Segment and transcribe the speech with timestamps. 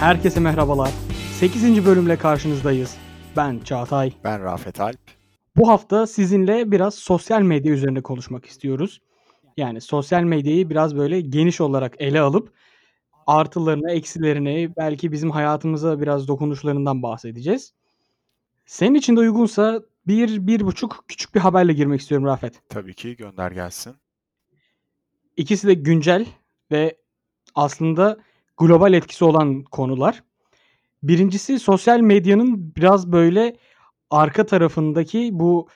[0.00, 0.90] Herkese merhabalar.
[1.32, 1.86] 8.
[1.86, 2.96] bölümle karşınızdayız.
[3.36, 4.12] Ben Çağatay.
[4.24, 4.98] Ben Rafet Alp.
[5.56, 9.00] Bu hafta sizinle biraz sosyal medya üzerine konuşmak istiyoruz.
[9.56, 12.52] Yani sosyal medyayı biraz böyle geniş olarak ele alıp
[13.26, 17.72] artılarını, eksilerini, belki bizim hayatımıza biraz dokunuşlarından bahsedeceğiz.
[18.66, 22.62] Senin için de uygunsa bir, bir buçuk küçük bir haberle girmek istiyorum Rafet.
[22.68, 23.94] Tabii ki gönder gelsin.
[25.36, 26.26] İkisi de güncel
[26.70, 26.96] ve
[27.54, 28.18] aslında
[28.60, 30.22] global etkisi olan konular.
[31.02, 33.56] Birincisi sosyal medyanın biraz böyle
[34.10, 35.68] arka tarafındaki bu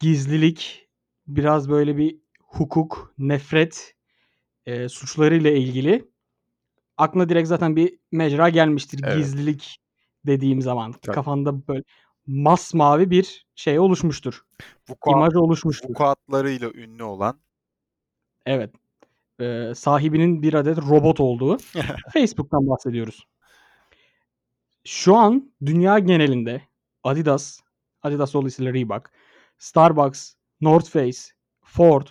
[0.00, 0.88] gizlilik,
[1.26, 3.94] biraz böyle bir hukuk, nefret
[4.66, 6.12] e, suçlarıyla ilgili.
[6.96, 9.00] Aklına direkt zaten bir mecra gelmiştir.
[9.04, 9.16] Evet.
[9.16, 9.78] Gizlilik
[10.26, 11.14] dediğim zaman Tabii.
[11.14, 11.82] kafanda böyle
[12.26, 14.42] masmavi bir şey oluşmuştur.
[14.88, 15.88] Vukuat, İmaj oluşmuştur.
[15.88, 17.40] vukuatlarıyla ünlü olan
[18.46, 18.74] Evet.
[19.40, 21.58] Ee, sahibinin bir adet robot olduğu
[22.12, 23.26] Facebook'tan bahsediyoruz.
[24.84, 26.62] Şu an dünya genelinde
[27.04, 27.60] Adidas,
[28.02, 29.10] Adidas dolayısıyla Reebok,
[29.58, 31.18] Starbucks, North Face,
[31.62, 32.06] Ford,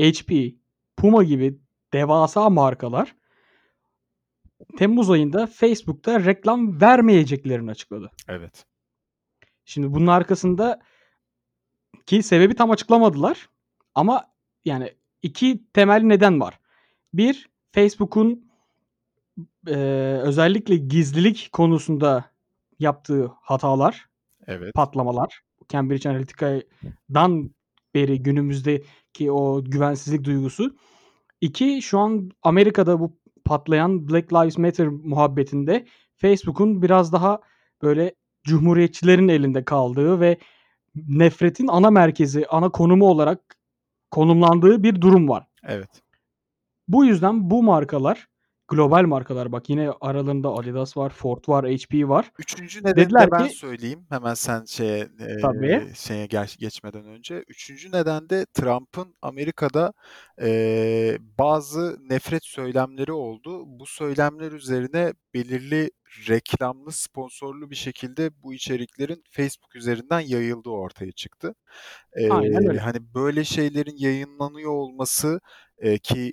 [0.00, 0.54] HP,
[0.96, 1.58] Puma gibi
[1.92, 3.14] devasa markalar
[4.76, 8.10] Temmuz ayında Facebook'ta reklam vermeyeceklerini açıkladı.
[8.28, 8.66] evet.
[9.64, 10.80] Şimdi bunun arkasında
[12.06, 13.48] ki sebebi tam açıklamadılar.
[13.94, 14.32] Ama
[14.64, 16.58] yani iki temel neden var.
[17.14, 18.44] Bir, Facebook'un
[19.66, 22.24] eee, özellikle gizlilik konusunda
[22.78, 24.06] yaptığı hatalar,
[24.46, 24.74] Evet.
[24.74, 25.42] patlamalar.
[25.68, 27.50] Cambridge Analytica'dan
[27.94, 30.76] beri günümüzdeki o güvensizlik duygusu.
[31.40, 37.40] İki, şu an Amerika'da bu patlayan Black Lives Matter muhabbetinde Facebook'un biraz daha
[37.82, 40.38] böyle cumhuriyetçilerin elinde kaldığı ve
[41.08, 43.56] nefretin ana merkezi, ana konumu olarak
[44.10, 45.46] konumlandığı bir durum var.
[45.64, 46.03] Evet.
[46.88, 48.26] Bu yüzden bu markalar,
[48.68, 52.30] global markalar bak yine aralarında Adidas var, Ford var, HP var.
[52.38, 54.06] Üçüncü nedeni Dediler de ben ki söyleyeyim.
[54.10, 55.86] Hemen sen şeye e, Tabii.
[55.96, 57.44] şeye gel- geçmeden önce.
[57.48, 59.92] Üçüncü neden de Trump'ın Amerika'da
[60.42, 63.62] e, bazı nefret söylemleri oldu.
[63.66, 65.90] Bu söylemler üzerine belirli
[66.28, 71.54] reklamlı, sponsorlu bir şekilde bu içeriklerin Facebook üzerinden yayıldığı ortaya çıktı.
[72.30, 72.78] Aynen E, öyle.
[72.78, 75.40] hani böyle şeylerin yayınlanıyor olması
[75.78, 76.32] e, ki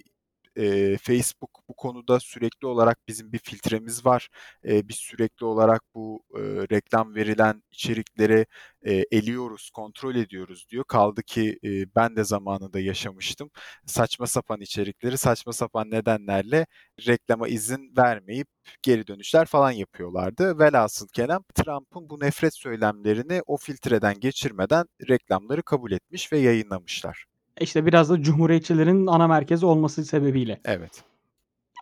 [0.62, 4.30] e, Facebook bu konuda sürekli olarak bizim bir filtremiz var.
[4.66, 6.40] E, biz sürekli olarak bu e,
[6.72, 8.46] reklam verilen içerikleri
[8.86, 10.84] e, eliyoruz, kontrol ediyoruz diyor.
[10.88, 13.52] Kaldı ki e, ben de zamanında yaşamıştım.
[13.86, 16.66] Saçma sapan içerikleri saçma sapan nedenlerle
[17.08, 18.48] reklama izin vermeyip
[18.82, 20.60] geri dönüşler falan yapıyorlardı.
[20.60, 27.31] Velhasıl kelam Trump'ın bu nefret söylemlerini o filtreden geçirmeden reklamları kabul etmiş ve yayınlamışlar.
[27.62, 30.62] İşte biraz da cumhuriyetçilerin ana merkezi olması sebebiyle.
[30.66, 31.04] Evet.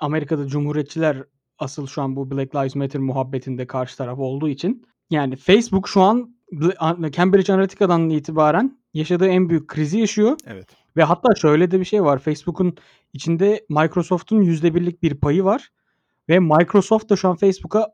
[0.02, 1.24] Amerika'da cumhuriyetçiler
[1.60, 6.02] asıl şu an bu Black Lives Matter muhabbetinde karşı taraf olduğu için yani Facebook şu
[6.02, 6.36] an
[7.12, 10.38] Cambridge Analytica'dan itibaren yaşadığı en büyük krizi yaşıyor.
[10.46, 10.70] Evet.
[10.98, 12.20] Ve hatta şöyle de bir şey var.
[12.20, 12.78] Facebook'un
[13.14, 15.70] içinde Microsoft'un %1'lik bir payı var.
[16.30, 17.94] Ve Microsoft da şu an Facebook'a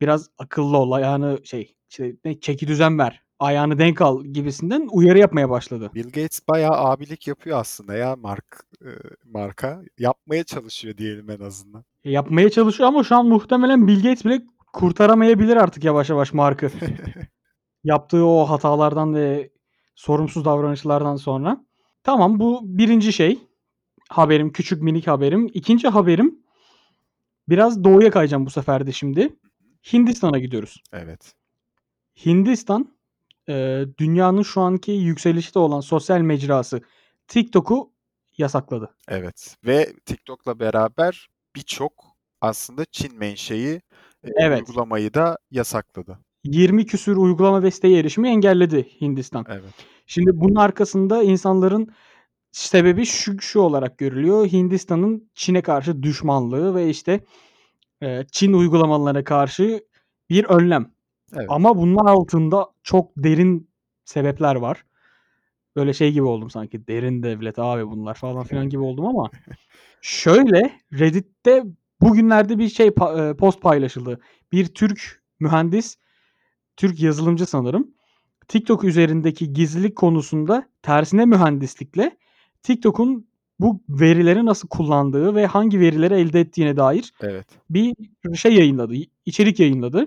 [0.00, 5.18] biraz akıllı ol ayağını şey işte ne çeki düzen ver ayağını denk al gibisinden uyarı
[5.18, 5.90] yapmaya başladı.
[5.94, 8.90] Bill Gates bayağı abilik yapıyor aslında ya mark e,
[9.24, 11.84] marka yapmaya çalışıyor diyelim en azından.
[12.04, 16.70] E, Yapmaya çalışıyor ama şu an muhtemelen Bill Gates bile kurtaramayabilir artık yavaş yavaş markı.
[17.84, 19.50] Yaptığı o hatalardan ve
[19.94, 21.64] sorumsuz davranışlardan sonra.
[22.02, 23.38] Tamam bu birinci şey.
[24.08, 25.50] Haberim küçük minik haberim.
[25.54, 26.38] İkinci haberim
[27.48, 29.36] biraz doğuya kayacağım bu sefer de şimdi.
[29.92, 30.82] Hindistan'a gidiyoruz.
[30.92, 31.34] evet.
[32.26, 32.97] Hindistan
[33.48, 36.80] e, dünyanın şu anki yükselişte olan sosyal mecrası
[37.28, 37.92] TikTok'u
[38.38, 38.94] yasakladı.
[39.08, 39.56] Evet.
[39.66, 41.92] Ve TikTok'la beraber birçok
[42.40, 43.80] aslında Çin menşei e,
[44.36, 44.60] Evet.
[44.60, 46.18] uygulamayı da yasakladı.
[46.44, 49.46] 20 küsür uygulama ve siteye erişimi engelledi Hindistan.
[49.48, 49.74] Evet.
[50.06, 51.88] Şimdi bunun arkasında insanların
[52.52, 54.46] sebebi şu, şu olarak görülüyor.
[54.46, 57.20] Hindistan'ın Çin'e karşı düşmanlığı ve işte
[58.02, 59.84] e, Çin uygulamalarına karşı
[60.30, 60.90] bir önlem.
[61.36, 61.46] Evet.
[61.48, 63.70] Ama bunun altında çok derin
[64.04, 64.84] sebepler var.
[65.76, 66.86] Böyle şey gibi oldum sanki.
[66.86, 69.30] Derin devlet abi bunlar falan filan gibi oldum ama
[70.00, 71.64] şöyle Reddit'te
[72.00, 74.20] bugünlerde bir şey e, post paylaşıldı.
[74.52, 75.98] Bir Türk mühendis,
[76.76, 77.94] Türk yazılımcı sanırım.
[78.48, 82.16] TikTok üzerindeki gizlilik konusunda tersine mühendislikle
[82.62, 83.28] TikTok'un
[83.60, 87.46] bu verileri nasıl kullandığı ve hangi verileri elde ettiğine dair Evet.
[87.70, 87.94] bir
[88.34, 88.94] şey yayınladı.
[89.26, 90.06] içerik yayınladı.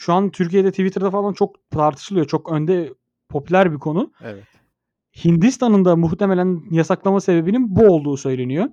[0.00, 2.26] Şu an Türkiye'de Twitter'da falan çok tartışılıyor.
[2.26, 2.94] Çok önde
[3.28, 4.12] popüler bir konu.
[4.20, 4.44] Evet.
[5.24, 8.66] Hindistan'ın da muhtemelen yasaklama sebebinin bu olduğu söyleniyor.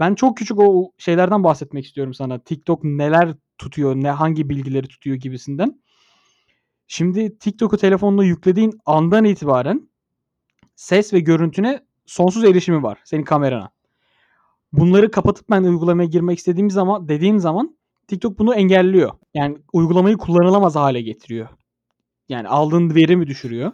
[0.00, 2.38] Ben çok küçük o şeylerden bahsetmek istiyorum sana.
[2.38, 5.82] TikTok neler tutuyor, ne hangi bilgileri tutuyor gibisinden.
[6.86, 9.88] Şimdi TikTok'u telefonuna yüklediğin andan itibaren
[10.76, 13.70] ses ve görüntüne sonsuz erişimi var senin kamerana.
[14.72, 17.79] Bunları kapatıp ben uygulamaya girmek istediğim zaman dediğim zaman
[18.10, 19.12] TikTok bunu engelliyor.
[19.34, 21.48] Yani uygulamayı kullanılamaz hale getiriyor.
[22.28, 23.72] Yani aldığın verimi düşürüyor.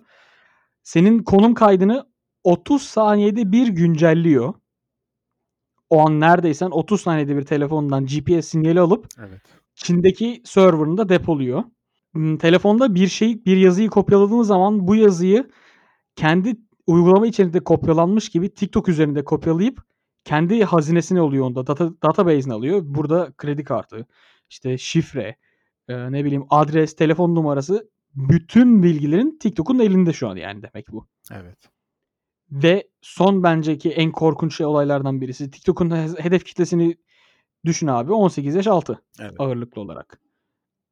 [0.83, 2.07] Senin konum kaydını
[2.45, 4.55] 30 saniyede bir güncelliyor.
[5.91, 9.43] O an neredeysen 30 saniyede bir telefondan GPS sinyali alıp Evet.
[9.75, 11.65] Çin'deki server'ında depoluyor.
[12.13, 15.51] Hmm, Telefonda bir şey, bir yazıyı kopyaladığınız zaman bu yazıyı
[16.17, 16.57] kendi
[16.87, 19.83] uygulama içerisinde kopyalanmış gibi TikTok üzerinde kopyalayıp
[20.27, 21.67] kendi hazinesine oluyor onda.
[21.67, 22.81] Data, database'ine alıyor.
[22.85, 24.07] Burada kredi kartı,
[24.51, 25.37] işte şifre,
[25.89, 31.07] e, ne bileyim adres, telefon numarası bütün bilgilerin TikTok'un elinde şu an yani demek bu.
[31.33, 31.59] Evet.
[32.51, 36.97] Ve son benceki en korkunç şey olaylardan birisi TikTok'un he- hedef kitlesini
[37.65, 39.35] düşün abi 18 yaş altı Evet.
[39.39, 40.21] ağırlıklı olarak.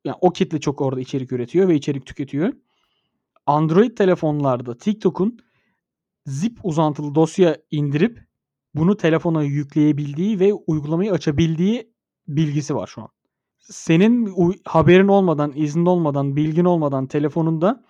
[0.05, 2.53] Yani o kitle çok orada içerik üretiyor ve içerik tüketiyor.
[3.47, 5.39] Android telefonlarda TikTok'un
[6.27, 8.34] zip uzantılı dosya indirip
[8.75, 11.93] bunu telefona yükleyebildiği ve uygulamayı açabildiği
[12.29, 13.09] bilgisi var şu an.
[13.59, 14.35] Senin
[14.65, 17.85] haberin olmadan, iznin olmadan, bilgin olmadan telefonunda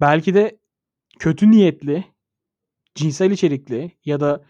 [0.00, 0.58] belki de
[1.18, 2.04] kötü niyetli,
[2.94, 4.44] cinsel içerikli ya da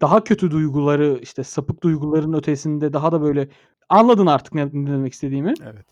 [0.00, 3.48] daha kötü duyguları işte sapık duyguların ötesinde daha da böyle
[3.88, 5.54] anladın artık ne, ne demek istediğimi.
[5.62, 5.86] Evet.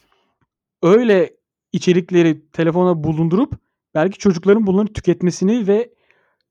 [0.83, 1.37] Öyle
[1.73, 3.55] içerikleri telefona bulundurup
[3.95, 5.94] belki çocukların bunları tüketmesini ve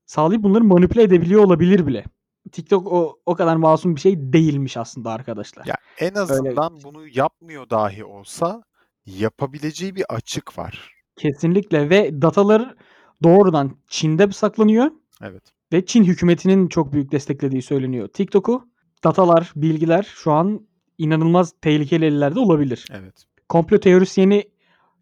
[0.06, 2.04] sağlayıp bunları manipüle edebiliyor olabilir bile.
[2.52, 5.66] TikTok o, o kadar masum bir şey değilmiş aslında arkadaşlar.
[5.66, 8.62] Ya en azından bunu yapmıyor dahi olsa
[9.06, 10.94] yapabileceği bir açık var.
[11.16, 12.74] Kesinlikle ve datalar
[13.22, 14.90] doğrudan Çin'de saklanıyor
[15.22, 15.42] Evet.
[15.72, 18.08] ve Çin hükümetinin çok büyük desteklediği söyleniyor.
[18.08, 18.68] TikTok'u
[19.04, 20.66] datalar, bilgiler şu an
[20.98, 22.86] inanılmaz tehlikeli ellerde olabilir.
[22.92, 23.24] Evet.
[23.48, 24.44] Komplo teorisyeni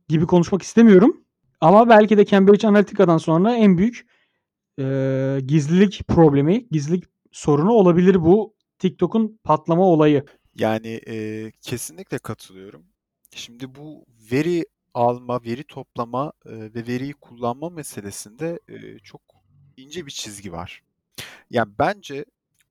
[0.08, 1.20] gibi konuşmak istemiyorum
[1.60, 4.06] ama belki de Cambridge Analytica'dan sonra en büyük
[4.78, 10.24] eee, gizlilik problemi, gizlilik sorunu olabilir bu TikTok'un patlama olayı.
[10.54, 12.86] Yani e, kesinlikle katılıyorum.
[13.34, 14.64] Şimdi bu veri
[14.94, 19.22] alma, veri toplama e, ve veriyi kullanma meselesinde e, çok
[19.76, 20.82] ince bir çizgi var.
[21.50, 22.24] Yani bence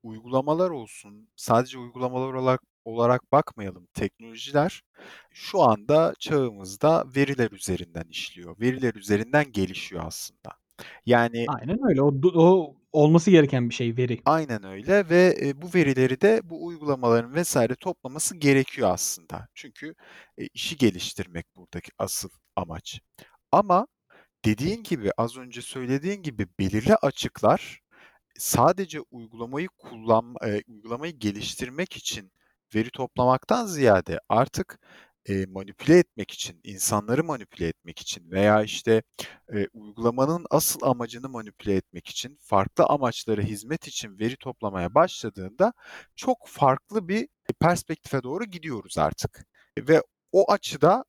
[0.03, 3.87] uygulamalar olsun, sadece uygulamalar olarak, olarak bakmayalım.
[3.93, 4.83] Teknolojiler
[5.31, 8.59] şu anda çağımızda veriler üzerinden işliyor.
[8.59, 10.60] Veriler üzerinden gelişiyor aslında.
[11.05, 12.01] Yani Aynen öyle.
[12.01, 14.21] O, o olması gereken bir şey veri.
[14.25, 19.47] Aynen öyle ve e, bu verileri de bu uygulamaların vesaire toplaması gerekiyor aslında.
[19.53, 19.95] Çünkü
[20.37, 23.01] e, işi geliştirmek buradaki asıl amaç.
[23.51, 23.87] Ama
[24.45, 27.81] dediğin gibi az önce söylediğin gibi belirli açıklar
[28.37, 32.31] sadece uygulamayı kullan e, uygulamayı geliştirmek için
[32.75, 34.79] veri toplamaktan ziyade artık
[35.29, 39.03] e, manipüle etmek için, insanları manipüle etmek için veya işte
[39.53, 45.73] e, uygulamanın asıl amacını manipüle etmek için, farklı amaçlara hizmet için veri toplamaya başladığında
[46.15, 47.27] çok farklı bir
[47.59, 49.45] perspektife doğru gidiyoruz artık.
[49.79, 50.01] Ve
[50.31, 51.05] o açıda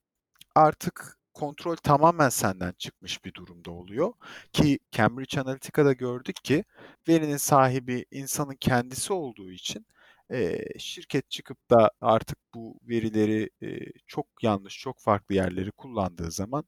[0.55, 4.13] artık kontrol tamamen senden çıkmış bir durumda oluyor.
[4.53, 6.65] Ki Cambridge Analytica'da gördük ki
[7.09, 9.87] verinin sahibi insanın kendisi olduğu için
[10.31, 16.65] e, şirket çıkıp da artık bu verileri e, çok yanlış, çok farklı yerleri kullandığı zaman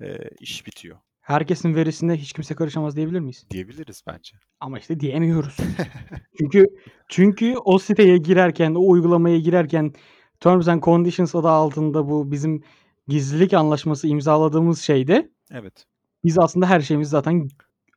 [0.00, 3.46] e, iş bitiyor Herkesin verisinde hiç kimse karışamaz diyebilir miyiz?
[3.50, 4.36] diyebiliriz bence.
[4.60, 5.56] Ama işte diyemiyoruz.
[6.38, 6.66] çünkü
[7.08, 9.92] çünkü o siteye girerken, o uygulamaya girerken
[10.40, 12.62] Terms and Conditions adı altında bu bizim
[13.08, 15.86] gizlilik anlaşması imzaladığımız şeyde Evet.
[16.24, 17.48] biz aslında her şeyimizi zaten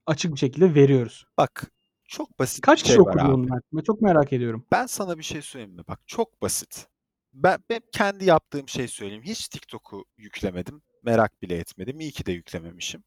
[0.06, 1.26] açık bir şekilde veriyoruz.
[1.38, 1.72] Bak
[2.08, 3.48] çok basit Kaç kişi şey okudu onu?
[3.74, 4.66] Ben çok merak ediyorum.
[4.72, 5.84] Ben sana bir şey söyleyeyim mi?
[5.88, 6.88] Bak çok basit.
[7.34, 9.24] Ben, ben kendi yaptığım şey söyleyeyim.
[9.24, 10.82] Hiç TikTok'u yüklemedim.
[11.04, 12.00] Merak bile etmedim.
[12.00, 13.04] İyi ki de yüklememişim.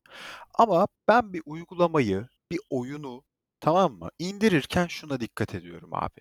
[0.54, 3.24] Ama ben bir uygulamayı, bir oyunu
[3.60, 4.10] tamam mı?
[4.18, 6.20] indirirken şuna dikkat ediyorum abi.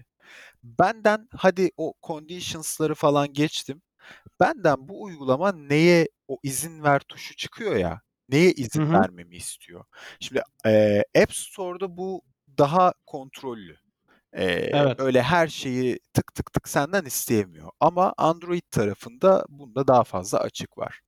[0.63, 3.81] Benden hadi o conditions'ları falan geçtim.
[4.39, 8.01] Benden bu uygulama neye o izin ver tuşu çıkıyor ya.
[8.29, 8.93] Neye izin Hı hı.
[8.93, 9.85] vermemi istiyor?
[10.19, 12.21] Şimdi eee, App Store'da bu
[12.59, 13.77] daha kontrollü.
[14.37, 14.99] Eee, Evet.
[14.99, 17.71] öyle her şeyi tık tık tık senden isteyemiyor.
[17.79, 21.01] Ama Android tarafında bunda daha fazla açık var.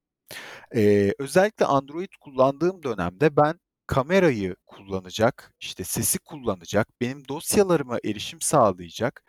[0.75, 9.23] Eee, özellikle Android kullandığım dönemde ben kamerayı kullanacak, işte sesi kullanacak, benim dosyalarıma erişim sağlayacak,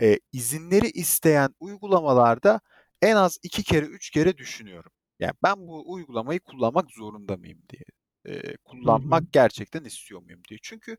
[0.00, 2.60] eee, izinleri isteyen uygulamalarda
[3.02, 4.92] en az iki kere, üç kere düşünüyorum.
[5.20, 7.82] Yani ben bu uygulamayı kullanmak zorunda mıyım diye.
[8.26, 10.58] Eee, kullanmak gerçekten istiyor muyum diye.
[10.62, 10.96] Çünkü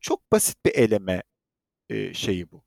[0.00, 1.22] çok basit bir eleme
[1.90, 2.64] eee, şeyi bu.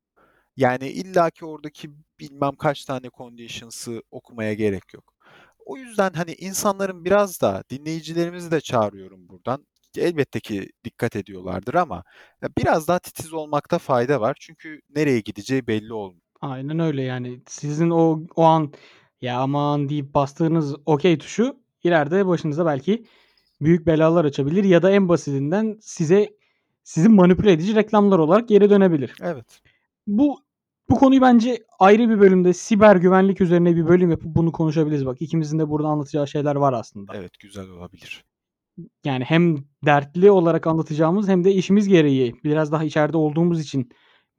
[0.57, 5.13] Yani illaki oradaki bilmem kaç tane conditions'ı okumaya gerek yok.
[5.65, 9.67] O yüzden hani insanların biraz da dinleyicilerimizi de çağırıyorum buradan.
[9.98, 12.03] Elbette ki dikkat ediyorlardır ama
[12.57, 14.38] biraz daha titiz olmakta fayda var.
[14.39, 16.22] Çünkü nereye gideceği belli olmuyor.
[16.41, 17.41] Aynen öyle yani.
[17.48, 18.74] Sizin o o an
[19.22, 23.05] ya aman deyip bastığınız okey tuşu ileride başınıza belki
[23.62, 26.29] büyük belalar açabilir ya da en basitinden size
[26.83, 29.15] sizi manipüle edici reklamlar olarak geri dönebilir.
[29.22, 29.62] Evet.
[30.07, 30.39] Bu
[30.89, 35.05] bu konuyu bence ayrı bir bölümde siber güvenlik üzerine bir bölüm yapıp bunu konuşabiliriz.
[35.05, 37.13] Bak ikimizin de burada anlatacağı şeyler var aslında.
[37.15, 38.25] Evet güzel olabilir.
[39.05, 39.55] Yani hem
[39.86, 43.91] dertli olarak anlatacağımız hem de işimiz gereği biraz daha içeride olduğumuz için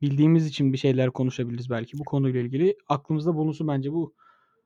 [0.02, 2.76] bildiğimiz için bir şeyler konuşabiliriz belki bu konuyla ilgili.
[2.88, 4.14] Aklımızda bulunsun bence bu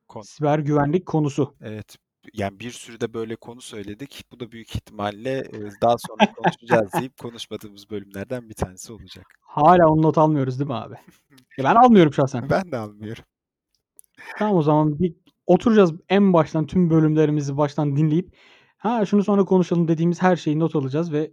[0.07, 1.55] Kon- siber güvenlik konusu.
[1.61, 1.97] Evet.
[2.33, 4.23] Yani bir sürü de böyle konu söyledik.
[4.31, 9.25] Bu da büyük ihtimalle e, daha sonra konuşacağız deyip konuşmadığımız bölümlerden bir tanesi olacak.
[9.41, 10.95] Hala onu not almıyoruz değil mi abi?
[11.57, 12.49] Ya ben almıyorum şahsen.
[12.49, 13.23] Ben de almıyorum.
[14.37, 15.15] Tamam o zaman bir
[15.47, 18.35] oturacağız en baştan tüm bölümlerimizi baştan dinleyip
[18.77, 21.31] ha şunu sonra konuşalım dediğimiz her şeyi not alacağız ve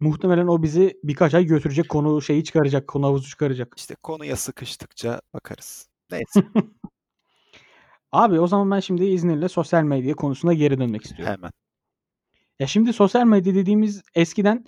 [0.00, 3.74] muhtemelen o bizi birkaç ay götürecek konu şeyi çıkaracak, konu havuzu çıkaracak.
[3.76, 5.88] İşte konuya sıkıştıkça bakarız.
[6.10, 6.42] Neyse
[8.12, 11.34] Abi o zaman ben şimdi izninle sosyal medya konusuna geri dönmek istiyorum.
[11.34, 11.50] hemen.
[12.58, 14.64] Ya şimdi sosyal medya dediğimiz eskiden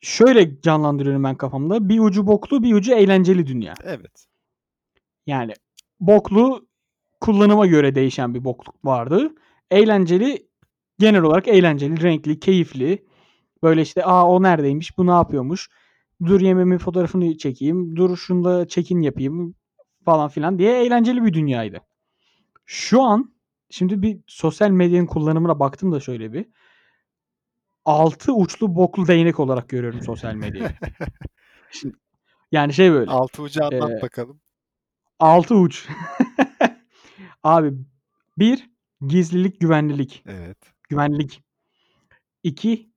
[0.00, 1.88] şöyle canlandırıyorum ben kafamda.
[1.88, 3.74] Bir ucu boklu, bir ucu eğlenceli dünya.
[3.84, 4.26] Evet.
[5.26, 5.52] Yani
[6.00, 6.68] boklu
[7.20, 9.34] kullanıma göre değişen bir bokluk vardı.
[9.70, 10.48] Eğlenceli
[10.98, 13.06] genel olarak eğlenceli, renkli, keyifli.
[13.62, 15.68] Böyle işte aa o neredeymiş, bu ne yapıyormuş.
[16.26, 19.54] Dur yememin fotoğrafını çekeyim, dur şunda check-in yapayım
[20.04, 21.80] falan filan diye eğlenceli bir dünyaydı.
[22.64, 23.34] Şu an
[23.70, 26.46] şimdi bir sosyal medyanın kullanımına baktım da şöyle bir.
[27.84, 30.70] Altı uçlu boklu değnek olarak görüyorum sosyal medyayı.
[31.70, 31.96] Şimdi,
[32.52, 33.10] yani şey böyle.
[33.10, 34.40] Altı ucu anlat Ee, bakalım.
[35.18, 35.88] Altı uç.
[37.42, 37.72] Abi
[38.38, 38.70] bir
[39.06, 40.22] gizlilik, güvenlilik.
[40.26, 40.58] Evet.
[40.88, 41.42] Güvenlik.
[42.42, 42.90] İki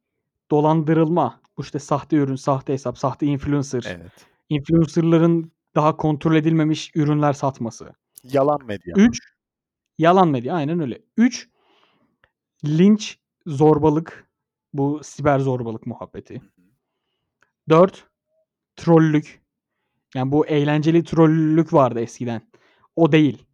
[0.52, 1.42] dolandırılma.
[1.58, 3.84] Bu işte sahte ürün, sahte hesap, sahte influencer.
[3.88, 4.28] Evet.
[4.50, 7.94] Influencer'ların daha kontrol edilmemiş ürünler satması.
[8.24, 8.94] Yalan medya.
[8.98, 9.37] 3
[9.98, 11.00] yalan medya aynen öyle.
[11.18, 11.50] 3
[12.66, 14.28] linç, zorbalık.
[14.74, 16.34] Bu siber zorbalık muhabbeti.
[16.36, 16.62] Hı hı.
[17.70, 18.08] 4
[18.76, 19.42] trollük.
[20.16, 22.42] Yani bu eğlenceli trollük vardı eskiden.
[22.96, 23.46] O değil.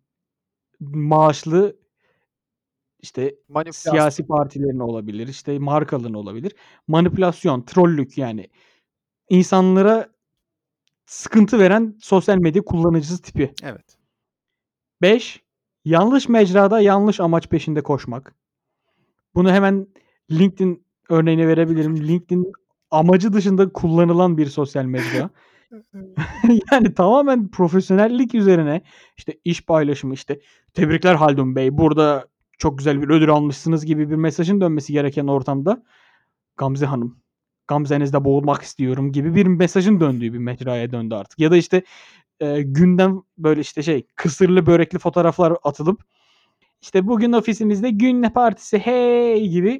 [0.79, 1.77] Maaşlı
[3.01, 3.91] işte Manipülasyon.
[3.93, 6.55] siyasi partilerin olabilir, işte markaların olabilir.
[6.87, 8.49] Manipülasyon, trollük yani.
[9.29, 10.09] İnsanlara
[11.05, 13.53] sıkıntı veren sosyal medya kullanıcısı tipi.
[13.63, 13.97] Evet.
[15.01, 15.42] 5.
[15.85, 18.35] Yanlış mecrada yanlış amaç peşinde koşmak.
[19.35, 19.87] Bunu hemen
[20.31, 21.97] LinkedIn örneğini verebilirim.
[22.07, 22.51] LinkedIn
[22.91, 25.29] amacı dışında kullanılan bir sosyal mecra.
[26.71, 28.81] yani tamamen profesyonellik üzerine
[29.17, 30.39] işte iş paylaşımı işte
[30.73, 35.83] tebrikler Haldun Bey burada çok güzel bir ödül almışsınız gibi bir mesajın dönmesi gereken ortamda
[36.57, 37.23] Gamze Hanım
[37.67, 41.39] Gamze'nizde boğulmak istiyorum gibi bir mesajın döndüğü bir mecraya döndü artık.
[41.39, 41.83] Ya da işte
[42.43, 46.03] e, gündem böyle işte şey kısırlı börekli fotoğraflar atılıp
[46.83, 49.79] işte bugün ofisimizde gün partisi hey gibi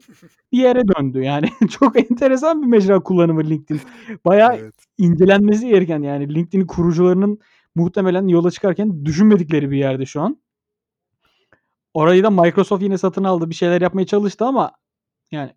[0.52, 1.22] bir yere döndü.
[1.24, 3.82] Yani çok enteresan bir mecra kullanımı LinkedIn.
[4.26, 4.76] Bayağı Evet.
[4.98, 7.40] incelenmesi gereken yani LinkedIn kurucularının
[7.76, 10.38] muhtemelen yola çıkarken düşünmedikleri bir yerde şu an.
[11.94, 13.50] Orayı da Microsoft yine satın aldı.
[13.50, 14.72] Bir şeyler yapmaya çalıştı ama
[15.32, 15.52] yani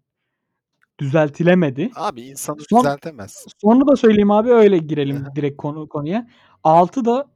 [0.98, 1.90] düzeltilemedi.
[1.94, 3.46] Abi insanı Son- düzeltemez.
[3.58, 6.28] Sonra da söyleyeyim abi öyle girelim direkt konu konuya.
[6.64, 7.26] 6 da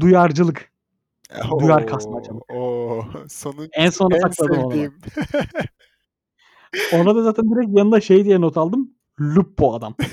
[0.00, 0.72] duyarcılık.
[1.60, 2.50] Duyar kasmacılık.
[2.52, 4.74] Oo, sonuncusu En sona en sakladım onu.
[6.92, 8.90] Ona da zaten direkt yanına şey diye not aldım.
[9.20, 9.94] Lupo adam.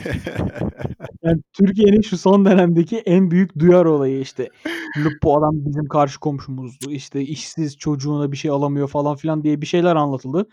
[1.23, 4.49] Yani Türkiye'nin şu son dönemdeki en büyük duyar olayı işte.
[4.97, 6.91] Lupo adam bizim karşı komşumuzdu.
[6.91, 10.47] İşte işsiz çocuğuna bir şey alamıyor falan filan diye bir şeyler anlatıldı.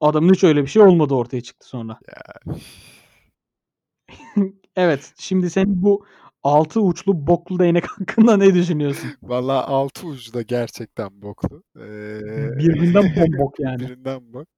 [0.00, 1.98] Adamın hiç öyle bir şey olmadı ortaya çıktı sonra.
[4.76, 6.04] evet şimdi sen bu
[6.44, 9.10] altı uçlu boklu değnek hakkında ne düşünüyorsun?
[9.22, 11.62] Valla altı ucu da gerçekten boklu.
[11.76, 12.20] Ee,
[12.58, 13.80] Birbirinden bombok yani.
[13.80, 14.48] Birbirinden bok.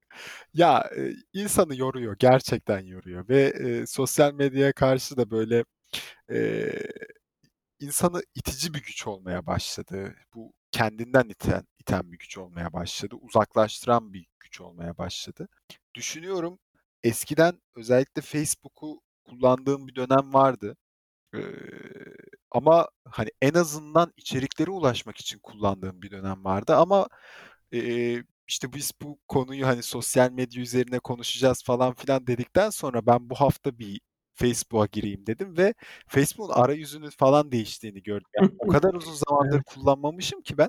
[0.55, 5.65] Ya e, insanı yoruyor, gerçekten yoruyor ve e, sosyal medyaya karşı da böyle
[6.33, 6.71] e,
[7.81, 10.15] insanı itici bir güç olmaya başladı.
[10.35, 13.15] Bu kendinden iten, iten bir güç olmaya başladı.
[13.21, 15.49] Uzaklaştıran bir güç olmaya başladı.
[15.95, 16.59] Düşünüyorum
[17.05, 20.77] eskiden özellikle Facebook'u kullandığım bir dönem vardı.
[21.39, 22.15] Ee,
[22.51, 27.09] ama hani en azından içeriklere ulaşmak için kullandığım bir dönem vardı ama
[27.73, 27.81] e,
[28.49, 33.35] işte biz bu konuyu hani sosyal medya üzerine konuşacağız falan filan dedikten sonra ben bu
[33.35, 34.01] hafta bir
[34.35, 35.75] Facebook'a gireyim dedim ve
[36.09, 38.29] Facebook'un arayüzünün falan değiştiğini gördüm.
[38.37, 39.65] Yani o kadar uzun zamandır Evet.
[39.67, 40.69] kullanmamışım ki ben.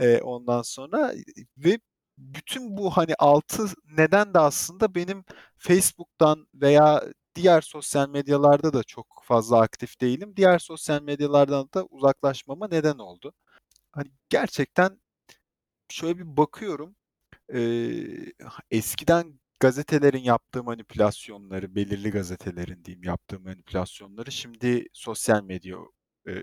[0.00, 1.14] Eee, ondan sonra
[1.58, 1.78] ve
[2.18, 3.66] bütün bu, hani, 6
[3.98, 5.24] neden de aslında benim
[5.56, 7.02] Facebook'tan veya
[7.34, 10.34] diğer sosyal medyalarda da çok fazla aktif değilim.
[10.36, 13.32] Diğer sosyal medyalardan da uzaklaşmama neden oldu.
[13.92, 15.00] Hani, gerçekten
[15.90, 16.96] şöyle bir bakıyorum,
[17.54, 18.32] eee,
[18.70, 25.78] eskiden gazetelerin yaptığı manipülasyonları, belirli gazetelerin diyeyim yaptığı manipülasyonları şimdi sosyal medya,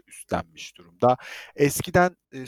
[0.08, 1.18] üstlenmiş durumda.
[1.56, 2.46] Eskiden, eee,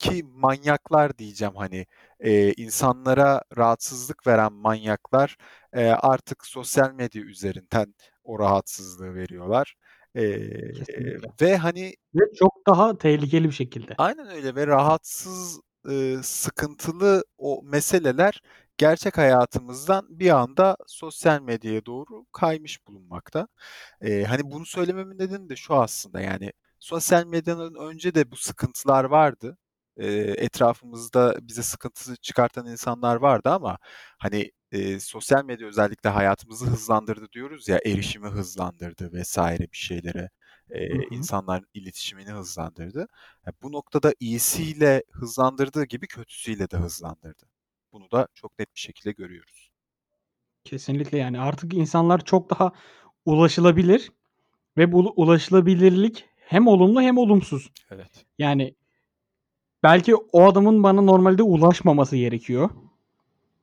[0.00, 1.86] sokaktaki manyaklar diyeceğim, hani,
[2.24, 5.36] eee, insanlara rahatsızlık veren manyaklar,
[5.76, 9.74] eee, artık sosyal medya üzerinden o rahatsızlığı veriyorlar.
[10.72, 11.28] Kesinlikle.
[11.42, 13.94] ve hani Ve çok daha tehlikeli bir şekilde.
[13.98, 18.42] Aynen öyle ve rahatsız, ııı, sıkıntılı o meseleler
[18.78, 23.48] gerçek hayatımızdan bir anda sosyal medyaya doğru kaymış bulunmakta.
[24.02, 29.04] Eee, hani, bunu söylememin nedeni de şu aslında, yani, sosyal medyadan önce de bu sıkıntılar
[29.04, 29.58] vardı.
[29.96, 33.78] Eee, etrafımızda bize sıkıntı çıkartan insanlar vardı ama,
[34.18, 39.38] hani, eee, sosyal medya özellikle hayatımızı hızlandırdı diyoruz ya, erişimi hızlandırdı vs.
[39.60, 40.30] bir şeylere,
[40.92, 41.00] hı.
[41.10, 43.08] insanların iletişimini hızlandırdı.
[43.46, 47.46] Ya, bu noktada iyisiyle hızlandırdığı gibi kötüsüyle de hızlandırdı.
[47.92, 49.70] Bunu da çok net bir şekilde görüyoruz.
[50.64, 52.72] Kesinlikle, yani, artık insanlar çok daha
[53.24, 54.12] ulaşılabilir
[54.78, 57.72] ve bu ulaşılabilirlik hem olumlu hem olumsuz.
[57.90, 58.26] Evet.
[58.38, 58.74] Yani
[59.82, 62.70] belki o adamın bana normalde ulaşmaması gerekiyor.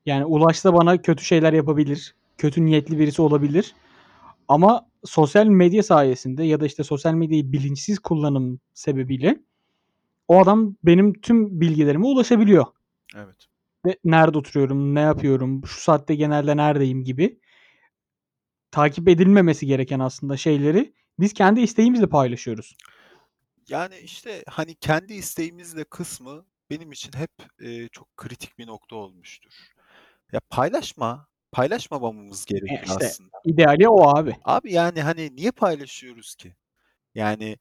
[0.06, 3.76] Yani, ulaşsa bana kötü şeyler yapabilir, kötü niyetli birisi olabilir
[4.48, 9.40] ama sosyal medya sayesinde ya da, işte, sosyal medyayı bilinçsiz kullanım sebebiyle
[10.28, 12.66] o adam benim tüm bilgilerime ulaşabiliyor.
[13.16, 13.48] Evet.
[13.86, 17.40] Ve nerede oturuyorum, ne yapıyorum, şu saatte genelde neredeyim gibi
[18.72, 22.78] takip edilmemesi gereken aslında şeyleri biz kendi isteğimizle paylaşıyoruz.
[23.70, 29.52] Yani, işte, hani, kendi isteğimizle kısmı benim için hep, eee, çok kritik bir nokta olmuştur.
[30.34, 33.38] Ya, paylaşma, paylaşmamamamız E, gerekir işte, aslında.
[33.44, 34.36] ideali o abi.
[34.44, 36.56] Abi, yani, hani, niye paylaşıyoruz ki?
[37.16, 37.58] Yani,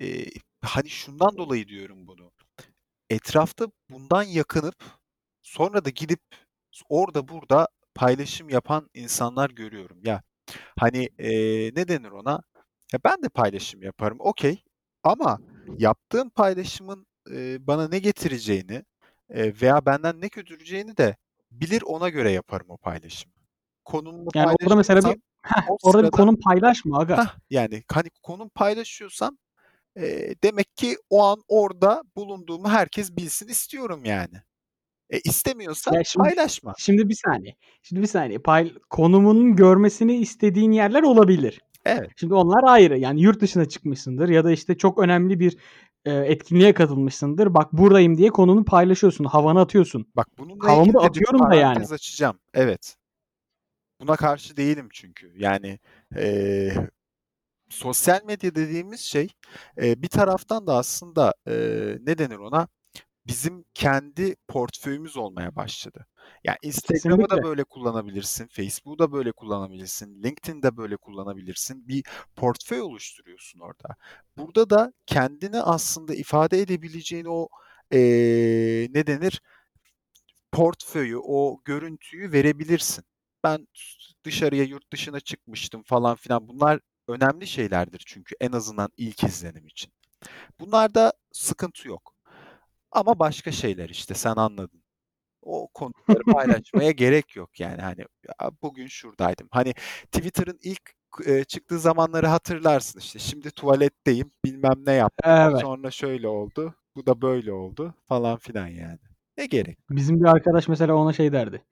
[0.00, 0.30] eee,
[0.62, 2.32] hani, şundan dolayı diyorum bunu.
[3.10, 4.76] Etrafta bundan yakınıp
[5.42, 6.20] sonra da gidip
[6.72, 10.00] s orada burada paylaşım yapan insanlar görüyorum.
[10.04, 10.22] Ya,
[10.78, 12.42] hani, eee, ne denir ona?
[12.94, 14.58] Ya, ben de paylaşım yaparım, okay
[15.04, 15.40] ama
[15.78, 18.84] yaptığım paylaşımın, eee, bana ne getireceğini,
[19.34, 21.16] eee, veya benden ne götüreceğini de
[21.50, 23.34] bilir, ona göre yaparım o paylaşımı.
[23.84, 27.18] Konumu Yani, orada mesela bir Heh, orada bir sırada konum paylaşma aga.
[27.18, 29.38] Hah, yani, hani, konum paylaşıyorsam,
[29.96, 34.36] eee, demek ki o an orada bulunduğumu herkes bilsin istiyorum yani.
[35.10, 36.74] E, istemiyorsan Ya, şimdi paylaşma.
[36.78, 38.38] şimdi bir saniye, şimdi bir saniye.
[38.38, 41.60] Pay konumunun görmesini istediğin yerler olabilir.
[41.84, 42.10] Evet.
[42.16, 42.98] Şimdi onlar ayrı.
[42.98, 45.56] Yani, yurt dışına çıkmışsındır ya da, işte, çok önemli bir,
[46.06, 47.54] eee, etkinliğe katılmışsındır.
[47.54, 50.06] Bak buradayım diye konunu paylaşıyorsun, havanı atıyorsun.
[50.16, 51.84] Bak, bununla Havamı da atıyorum da yani.
[51.84, 52.38] açacağım.
[52.54, 52.96] Evet.
[54.00, 55.32] Buna karşı değilim çünkü.
[55.36, 55.78] Yani,
[56.16, 56.88] eee,
[57.70, 59.28] sosyal medya dediğimiz şey,
[59.82, 62.68] eee, bir taraftan da aslında, eee, ne denir ona?
[63.30, 66.06] Bizim kendi portföyümüz olmaya başladı.
[66.44, 67.48] Ya, Instagram'ı da Kesinlikle.
[67.48, 71.88] böyle kullanabilirsin, Facebook'u da böyle kullanabilirsin, LinkedIn'i böyle kullanabilirsin.
[71.88, 72.04] Bir
[72.36, 73.96] portföy oluşturuyorsun orada.
[74.36, 77.48] Burada da kendini aslında ifade edebileceğin o,
[77.92, 79.42] eee, ne denir?
[80.52, 83.04] Portföyü, o görüntüyü verebilirsin.
[83.44, 83.68] Ben
[84.24, 86.48] dışarıya, yurt dışına çıkmıştım falan filan.
[86.48, 89.92] Bunlar önemli şeylerdir çünkü en azından ilk izlenim için.
[90.60, 92.09] Bunlarda sıkıntı yok.
[92.92, 94.82] Ama başka şeyler, işte, sen anladın.
[95.42, 96.24] O konuları
[96.64, 99.48] paylaşmaya gerek yok yani, hani, ya, bugün şuradaydım.
[99.52, 99.74] Hani,
[100.12, 100.82] Twitter'ın ilk
[101.26, 105.60] eee, çıktığı zamanları hatırlarsın, işte, şimdi tuvaletteyim, bilmem ne yaptım, Evet.
[105.60, 108.98] sonra şöyle oldu, bu da böyle oldu falan filan yani.
[109.38, 109.78] Ne gerek?
[109.90, 111.64] Bizim bir arkadaş mesela ona şey derdi,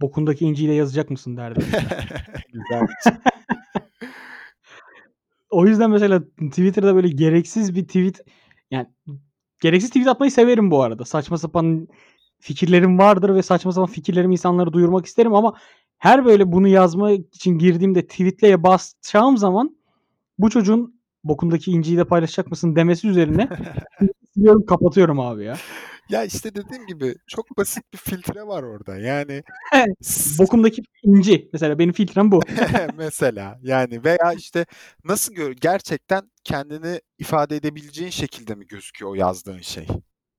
[0.00, 1.88] "Bokundaki inciyi de yazacak mısın?" derdi mesela.
[2.52, 2.94] Güzelmiş.
[5.50, 8.20] O yüzden mesela Twitter'da böyle gereksiz bir tweet
[9.60, 11.04] gereksiz tweet atmayı severim bu arada.
[11.04, 11.88] Saçma sapan
[12.40, 15.54] fikirlerim vardır ve saçma sapan fikirlerimi insanlara duyurmak isterim ama
[15.98, 19.76] her böyle bunu yazmak için girdiğimde tweet'leye basacağım zaman
[20.38, 23.48] bu çocuğun "Bokundaki inciyi de paylaşacak mısın?" demesi üzerine
[24.34, 25.56] siliyorum, kapatıyorum abi ya.
[26.10, 28.96] Ya, işte, dediğim gibi çok basit bir filtre var orada.
[28.98, 29.42] Yani
[30.02, 32.40] s Bokumdaki inci mesela benim filtrem bu.
[32.96, 34.66] Mesela, yani veya, işte,
[35.04, 39.86] nasıl gö gerçekten kendini ifade edebileceğin şekilde mi gözüküyor o yazdığın şey?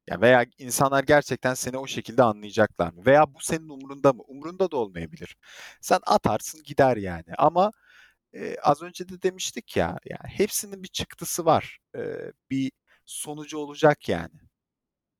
[0.10, 3.06] Ya, veya insanlar gerçekten seni o şekilde anlayacaklar mı?
[3.06, 4.24] Veya bu senin umurunda mı?
[4.28, 5.36] Umurunda da olmayabilir.
[5.82, 7.72] Sen atarsın gider yani ama,
[8.34, 11.80] eee, az önce de demiştik ya, yani hepsinin bir çıktısı var.
[11.96, 12.72] Eee, bir
[13.06, 14.34] sonucu olacak yani.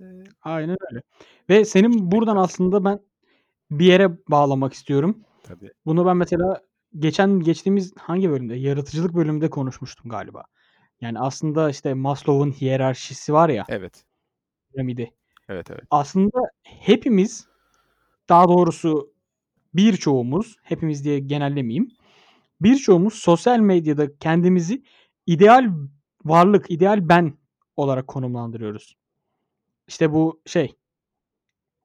[0.02, 1.02] Eee Aynen öyle
[1.50, 3.00] ve senin buradan aslında ben
[3.72, 5.26] bir yere bağlamak istiyorum.
[5.44, 5.72] Tabii.
[5.88, 6.62] Bunu ben mesela
[7.00, 8.56] geçen geçtiğimiz hangi bölümde?
[8.56, 10.46] Yaratıcılık bölümünde konuşmuştum galiba.
[11.02, 14.06] Yani aslında, işte, Maslow'un hiyerarşisi var ya Evet.
[14.74, 15.12] piramidi.
[15.50, 15.84] Evet, evet.
[15.92, 17.48] Aslında hepimiz,
[18.30, 19.14] daha doğrusu
[19.76, 21.90] birçoğumuz, hepimiz diye genellemeyeyim,
[22.62, 24.84] birçoğumuz sosyal medyada kendimizi
[25.28, 25.66] ideal
[26.26, 27.34] varlık, ideal ben
[27.78, 28.96] olarak konumlandırıyoruz.
[29.92, 30.74] İşte, bu şey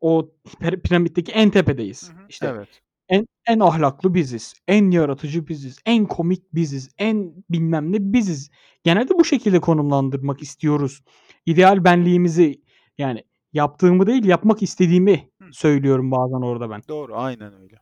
[0.00, 2.08] o pir piramitteki en tepedeyiz.
[2.10, 2.26] Hı hı.
[2.28, 2.68] İşte, Evet.
[3.08, 8.50] en en ahlaklı biziz, en yaratıcı biziz, en komik biziz, en bilmem ne biziz.
[8.84, 11.02] Genelde bu şekilde konumlandırmak istiyoruz.
[11.46, 12.62] İdeal benliğimizi,
[12.98, 15.48] yani yaptığımı değil, yapmak istediğimi Hı.
[15.52, 16.82] söylüyorum bazen orada ben.
[16.88, 17.76] Doğru, aynen öyle.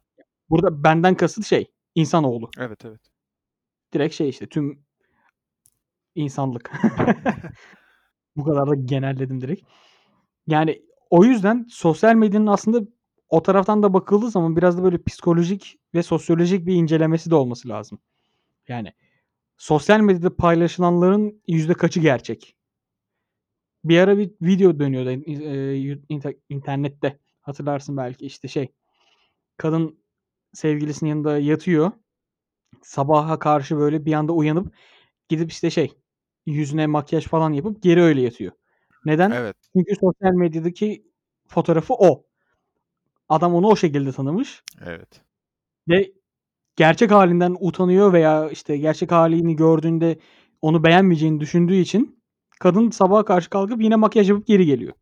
[0.50, 2.50] Burada benden kasıt şey, insanoğlu.
[2.58, 3.00] Evet, evet.
[3.94, 4.84] Direkt şey, işte, tüm
[6.14, 6.72] insanlık.
[8.36, 9.62] Bu kadar da genelledim direkt.
[10.46, 12.88] Yani o yüzden sosyal medyanın aslında
[13.28, 17.68] o taraftan da bakıldığı zaman biraz da böyle psikolojik ve sosyolojik bir incelemesi de olması
[17.68, 17.98] lazım.
[18.68, 18.92] Yani
[19.58, 22.56] sosyal medyada paylaşılanların yüzde kaçı gerçek?
[23.84, 25.10] Bir ara bir video dönüyordu,
[26.08, 27.18] inter internette.
[27.40, 28.72] Hatırlarsın belki, işte, şey,
[29.56, 29.98] kadın
[30.52, 31.92] sevgilisinin yanında yatıyor.
[32.82, 34.74] Sabaha karşı böyle bir anda uyanıp
[35.28, 35.92] gidip, işte, şey,
[36.46, 38.52] yüzüne makyaj falan yapıp geri öyle yatıyor.
[39.04, 39.30] Neden?
[39.30, 39.56] Evet.
[39.76, 41.06] Çünkü sosyal medyadaki
[41.48, 42.26] fotoğrafı o.
[43.28, 45.22] Adam onu o şekilde tanımış Evet.
[45.88, 46.12] ve
[46.76, 50.18] gerçek hâlinden utanıyor veya, işte, gerçek hâlini gördüğünde
[50.62, 52.22] onu beğenmeyeceğini düşündüğü için
[52.60, 54.94] kadın sabaha karşı kalkıp yine makyaj yapıp geri geliyor.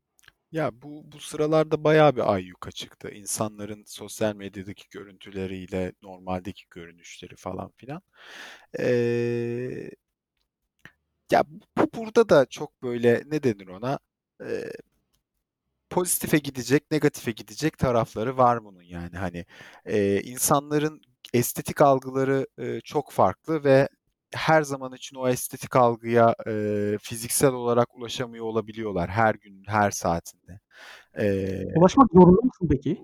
[0.53, 3.11] Ya, bu bu sıralarda bayağı bir ayyuka çıktı.
[3.11, 8.03] İnsanların sosyal medyadaki görüntüleriyle normaldeki görünüşleri falan filan.
[8.79, 9.91] Eee
[11.33, 11.45] Ya,
[11.79, 13.99] bu burada da çok böyle, ne denir ona,
[14.41, 14.73] eee,
[15.91, 19.17] pozitife gidecek, negatife gidecek tarafları var bunun yani.
[19.17, 19.45] Hani,
[19.87, 21.01] eee, insanların
[21.35, 23.89] estetik algıları, eee, çok farklı ve
[24.35, 30.61] her zaman için o estetik algıya, eee, fiziksel olarak ulaşamıyor olabiliyorlar her gün, her saatinde.
[31.19, 33.03] Eee Ulaşmak zorunda mısın peki?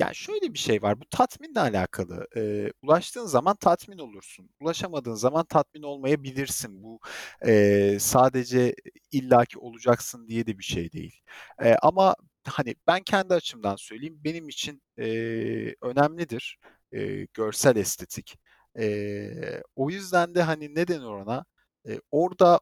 [0.00, 2.26] Ya, şöyle bir şey var, bu tatminle alakalı.
[2.36, 4.50] Eee, ulaştığın zaman tatmin olursun.
[4.60, 6.82] Ulaşamadığın zaman tatmin olmayabilirsin.
[6.82, 7.00] Bu,
[7.46, 8.74] eee, sadece
[9.12, 11.20] illaki olacaksın diye de bir şey değil.
[11.62, 12.14] Eee, ama,
[12.48, 16.58] hani, ben kendi açımdan söyleyeyim, benim için, eee, önemlidir,
[16.92, 18.38] eee, görsel estetik.
[18.78, 21.44] Eee, o yüzden de, hani, ne denir ona,
[21.86, 22.60] eee, orada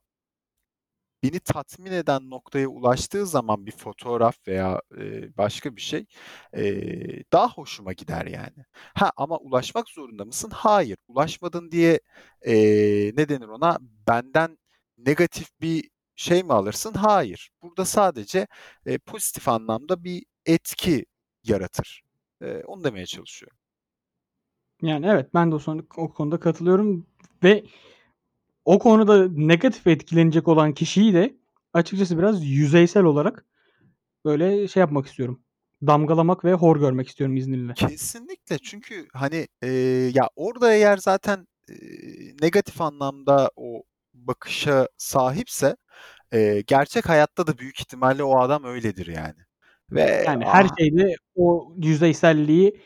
[1.23, 6.07] beni tatmin eden noktaya ulaştığı zaman bir fotoğraf veya, eee, başka bir şey,
[6.57, 8.65] eee, daha hoşuma gider yani.
[8.95, 10.51] Ha, ama ulaşmak zorunda mısın?
[10.55, 10.99] Hayır.
[11.09, 12.01] Ulaşmadın diye,
[12.47, 13.79] eee, ne denir ona,
[14.09, 14.59] benden
[14.99, 16.95] negatif bir şey mi alırsın?
[16.95, 17.51] Hayır.
[17.63, 18.47] Burada sadece,
[18.87, 21.07] eee, pozitif anlamda bir etki
[21.45, 22.03] yaratır.
[22.43, 23.57] Eee, onu demeye çalışıyorum.
[24.83, 27.07] Yani, evet, ben de o son o konuda katılıyorum
[27.45, 27.65] ve
[28.75, 31.37] o konuda negatif etkilenecek olan kişiyi de
[31.75, 33.47] açıkçası biraz yüzeysel olarak,
[34.25, 35.43] böyle, şey yapmak istiyorum,
[35.87, 37.75] damgalamak ve hor görmek istiyorum izninle.
[37.75, 39.71] Kesinlikle çünkü, hani, eee,
[40.15, 43.83] ya, orada eğer zaten, eee, negatif anlamda o
[44.15, 45.77] bakışa sahipse,
[46.33, 49.37] eee, gerçek hayatta da büyük ihtimalle o adam öyledir yani
[49.93, 52.81] ve Yani, her ah şeyde o yüzeyselliği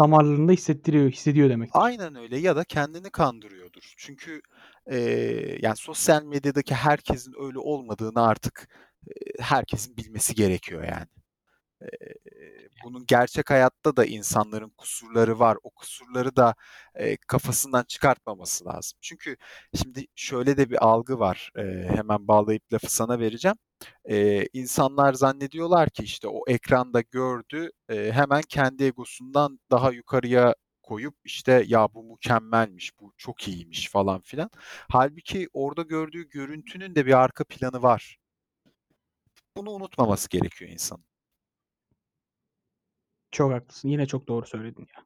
[0.00, 1.82] damarlarında hissettiriyor hissediyor demektir.
[1.82, 3.94] Aynen öyle ya da kendini kandırıyordur.
[3.96, 4.40] Çünkü,
[4.90, 8.68] eee, yani, sosyal medyadaki herkesin öyle olmadığını artık,
[9.08, 11.06] eee, herkesin bilmesi gerekiyor yani.
[11.82, 15.58] Eee, bunun gerçek hayatta da insanların kusurları var.
[15.62, 16.54] O kusurları da,
[17.00, 18.98] eee, kafasından çıkartmaması lazım.
[19.02, 19.36] Çünkü
[19.76, 23.56] şimdi şöyle de bir algı var, eee, hemen bağlayıp lafı sana vereceğim.
[24.08, 30.54] Eee, insanlar zannediyorlar ki, işte, o ekranda gördü, eee, hemen kendi egosundan daha yukarıya
[30.88, 34.50] koyup, işte, "Ya, bu mükemmelmiş, bu çok iyiymiş." falan filan.
[34.90, 38.18] Hâlbuki orada gördüğü görüntünün de bir arka planı var.
[39.56, 41.04] Bunu unutmaması gerekiyor insanın.
[43.30, 43.88] Çok haklısın.
[43.88, 45.04] Yine çok doğru söyledin ya.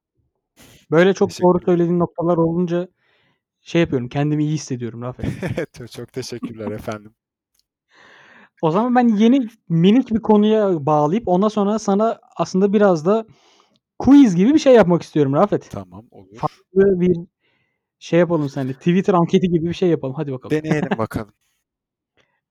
[0.90, 2.88] Böyle çok doğru söylediğin noktalar olunca
[3.60, 5.02] şey yapıyorum, kendimi iyi hissediyorum.
[5.78, 7.14] Çok çok teşekkürler efendim.
[8.62, 13.26] O zaman ben yeni minik bir konuya bağlayıp ondan sonra sana aslında biraz da
[14.02, 15.70] quiz gibi bir şey yapmak istiyorum Rafet.
[15.70, 16.36] Tamam, olur.
[16.36, 17.16] Farklı bir
[17.98, 20.14] şey yapalım seninle, Twitter anketi gibi bir şey yapalım.
[20.14, 20.50] Hadi bakalım.
[20.50, 21.32] Deneyelim bakalım.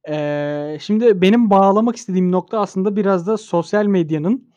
[0.08, 4.52] Eee, şimdi benim bağlamak istediğim nokta aslında biraz da sosyal medyanın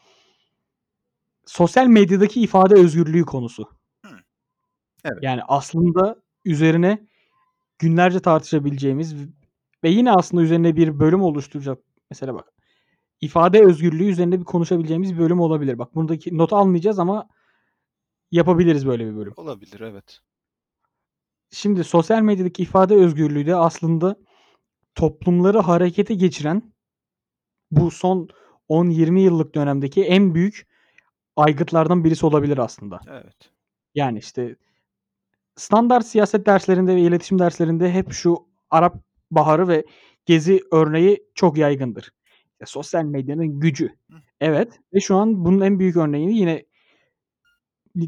[1.46, 3.68] sosyal medyadaki ifade özgürlüğü konusu.
[5.04, 5.18] Evet.
[5.22, 7.06] Yani, aslında üzerine
[7.78, 9.14] günlerce tartışabileceğimiz
[9.84, 11.78] ve yine aslında üzerine bir bölüm oluşturacak.
[12.10, 12.53] Mesela bak
[13.20, 15.78] ifade özgürlüğü üzerinde bir konuşabileceğimiz bir bölüm olabilir.
[15.78, 17.28] Bak buradaki not almayacağız ama
[18.30, 19.32] yapabiliriz böyle bir bölüm.
[19.36, 20.20] Olabilir evet.
[21.50, 24.16] Şimdi sosyal medyadaki ifade özgürlüğü de aslında
[24.94, 26.74] toplumları harekete geçiren
[27.70, 28.28] bu son
[28.68, 30.66] 10-20 yıllık dönemdeki en büyük
[31.36, 33.00] aygıtlardan birisi olabilir aslında.
[33.08, 33.50] Evet.
[33.94, 34.56] Yani işte
[35.56, 38.96] standart siyaset derslerinde ve iletişim derslerinde hep şu Arap
[39.30, 39.84] Baharı ve
[40.26, 42.10] Gezi örneği çok yaygındır.
[42.60, 43.86] Ya, sosyal medyanın gücü.
[44.10, 44.16] Hı.
[44.40, 46.64] Evet ve şu an bunun en büyük örneğini yine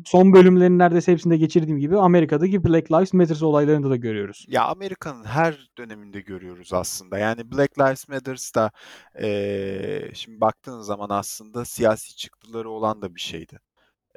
[0.05, 4.47] son bölümlerin neredeyse hepsinde geçirdiğim gibi Amerika'daki Black Lives Matter olaylarında da görüyoruz.
[4.49, 7.19] Ya Amerika'nın her döneminde görüyoruz aslında.
[7.19, 8.71] Yani Black Lives Matter'da
[9.21, 13.59] eee, şimdi baktığın zaman aslında siyasi çıktıları olan da bir şeydi.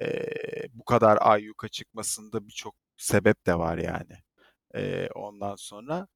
[0.02, 4.14] Eee, bu kadar ayyuka çıkmasında birçok sebep de var yani.
[4.76, 6.08] Eee, ondan sonra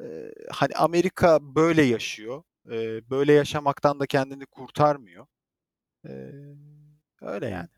[0.00, 2.42] eee, hani Amerika böyle yaşıyor.
[2.70, 5.26] Eee, böyle yaşamaktan da kendini kurtarmıyor.
[6.04, 6.32] Eee,
[7.20, 7.68] öyle yani.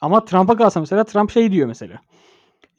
[0.00, 2.00] Ama Trump'a kalsa mesela Trump şey diyor mesela.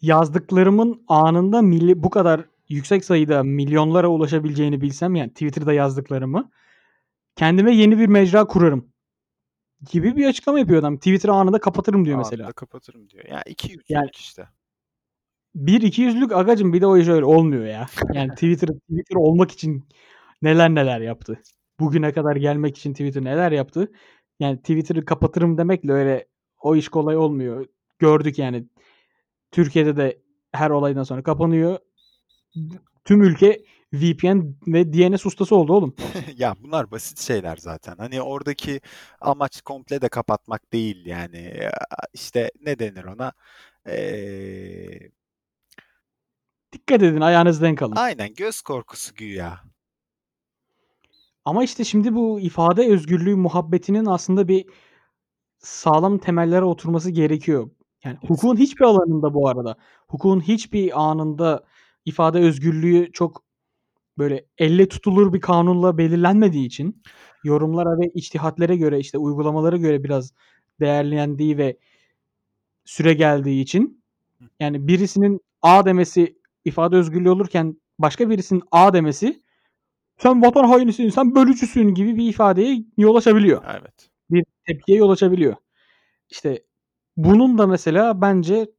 [0.02, 6.52] Yazdıklarımın anında milli bu kadar yüksek sayıda milyonlara ulaşabileceğini bilsem yani Twitter'da yazdıklarımı
[7.36, 8.94] kendime yeni bir mecra kurarım
[9.92, 10.98] gibi bir açıklama yapıyor adam.
[10.98, 12.44] Twitter'ı anında kapatırım diyor mesela.
[12.44, 13.26] Anında kapatırım diyor.
[13.30, 14.48] Yani iki yüzlülük Yani işte.
[15.56, 17.86] bir iki yüzlük agacım bir de o iş öyle olmuyor ya.
[18.14, 19.84] Yani Twitter Twitter olmak için
[20.44, 21.42] neler neler yaptı.
[21.80, 23.92] Bugüne kadar gelmek için Twitter neler yaptı.
[24.40, 26.28] Yani Twitter'ı kapatırım demekle öyle
[26.62, 27.66] o iş kolay olmuyor.
[28.00, 28.66] Gördük yani.
[29.52, 31.78] Türkiye'de de her olaydan sonra kapanıyor.
[33.06, 33.62] Tüm ülke
[33.94, 35.96] VPN ve DNS ustası oldu oğlum.
[36.38, 37.96] Ya bunlar basit şeyler zaten.
[37.98, 38.82] Hani oradaki
[39.22, 41.58] amaç komple de kapatmak değil yani.
[41.62, 41.72] Ya
[42.14, 43.34] işte ne denir ona?
[43.88, 45.12] Eee
[46.74, 47.96] Dikkat edin ayağınızı denk alın.
[47.96, 49.60] Aynen göz korkusu güya.
[51.46, 54.66] Ama işte şimdi bu ifade özgürlüğü muhabbetinin aslında bir
[55.60, 57.70] sağlam temellere oturması gerekiyor.
[58.04, 59.76] Yani hukukun hiçbir alanında bu arada,
[60.08, 61.64] hukukun hiçbir anında
[62.06, 63.44] ifade özgürlüğü çok
[64.18, 67.04] böyle elle tutulur bir kanunla belirlenmediği için
[67.44, 70.34] yorumlara ve içtihatlere göre işte uygulamalara göre biraz
[70.80, 71.78] değerlendiği ve
[72.86, 74.04] süregeldiği için
[74.40, 74.46] Hı.
[74.60, 79.43] yani birisinin A demesi ifade özgürlüğü olurken başka birisinin A demesi
[80.18, 83.64] sen vatan hainisin, sen bölücüsün gibi bir ifadeye yol açabiliyor.
[83.80, 84.10] Evet.
[84.30, 85.56] Bir tepkiye yol açabiliyor.
[86.30, 86.64] İşte
[87.18, 88.72] bunun da mesela bence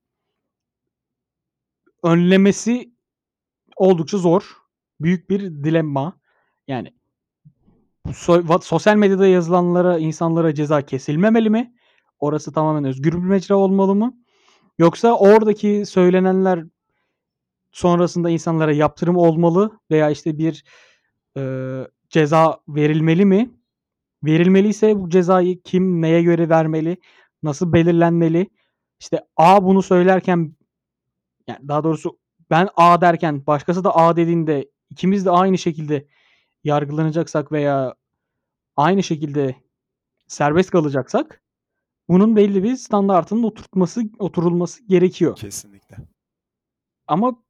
[2.03, 2.94] önlemesi
[3.77, 4.57] oldukça zor.
[5.01, 6.20] Büyük bir dilemma.
[6.68, 6.94] Yani
[8.14, 11.75] so sosyal medyada yazılanlara, insanlara ceza kesilmemeli mi?
[12.18, 14.14] Orası tamamen özgür bir mecra olmalı mı?
[14.79, 16.64] Yoksa oradaki söylenenler
[17.73, 20.64] sonrasında insanlara yaptırım olmalı veya işte bir,
[21.37, 23.51] eee, ceza verilmeli mi?
[24.25, 26.97] Verilmeliyse bu cezayı kim neye göre vermeli?
[27.42, 28.51] Nasıl belirlenmeli?
[29.01, 30.57] İşte A bunu söylerken
[31.49, 32.18] yani daha doğrusu
[32.51, 36.07] ben A derken başkası da A dediğinde ikimiz de aynı şekilde
[36.64, 37.94] yargılanacaksak veya
[38.77, 39.55] aynı şekilde
[40.27, 41.42] serbest kalacaksak
[42.09, 45.37] bunun belli bir standardının oturtması oturulması gerekiyor.
[45.37, 45.97] Kesinlikle.
[47.07, 47.43] Ama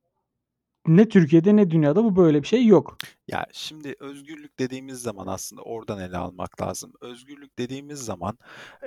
[0.87, 2.97] ne Türkiye'de ne dünyada bu böyle bir şey yok.
[3.29, 6.93] Ya şimdi özgürlük dediğimiz zaman aslında oradan ele almak lazım.
[7.01, 8.39] Özgürlük dediğimiz zaman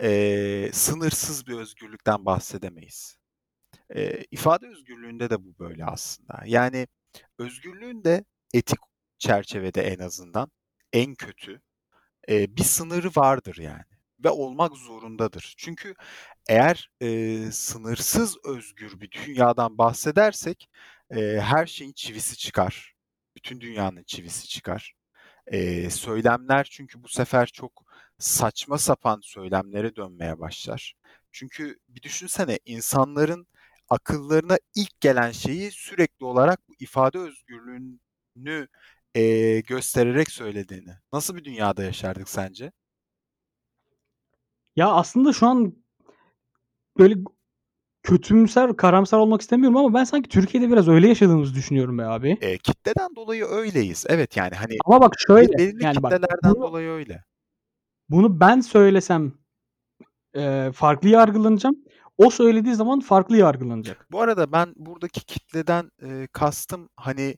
[0.01, 3.17] eee, sınırsız bir özgürlükten bahsedemeyiz.
[3.95, 6.43] Eee, ifade özgürlüğünde de bu böyle aslında.
[6.45, 6.87] Yani
[7.39, 8.79] özgürlüğün de etik
[9.19, 10.51] çerçevede en azından
[10.93, 11.61] en kötü
[12.27, 13.83] eee, bir sınırı vardır yani
[14.23, 15.53] ve olmak zorundadır.
[15.57, 15.95] Çünkü
[16.49, 20.69] eğer eee, sınırsız özgür bir dünyadan bahsedersek
[21.11, 22.95] eee, her şeyin çivisi çıkar.
[23.35, 24.93] Bütün dünyanın çivisi çıkar.
[25.51, 27.83] Eee, söylemler çünkü bu sefer çok
[28.19, 30.95] saçma sapan söylemlere dönmeye başlar.
[31.31, 33.47] Çünkü bir düşünsene insanların
[33.89, 38.67] akıllarına ilk gelen şeyi sürekli olarak bu ifade özgürlüğünü
[39.15, 40.91] eee, göstererek söylediğini.
[41.13, 42.71] Nasıl bir dünyada yaşardık sence?
[44.75, 45.73] Ya aslında şu an
[46.99, 47.15] böyle
[48.07, 52.37] kötümser, karamsar olmak istemiyorum ama ben sanki Türkiye'de biraz öyle yaşadığımızı düşünüyorum be abi.
[52.41, 54.05] Eee, kitleden dolayı öyleyiz.
[54.09, 57.23] Evet yani hani Ama bak şöyle belirli yani bak kitlelerden bunu dolayı öyle.
[58.09, 59.33] bunu ben söylesem,
[60.35, 61.75] eee, farklı yargılanacağım.
[62.17, 64.07] O söylediği zaman farklı yargılanacak.
[64.11, 67.37] Bu arada ben buradaki kitleden, eee, kastım hani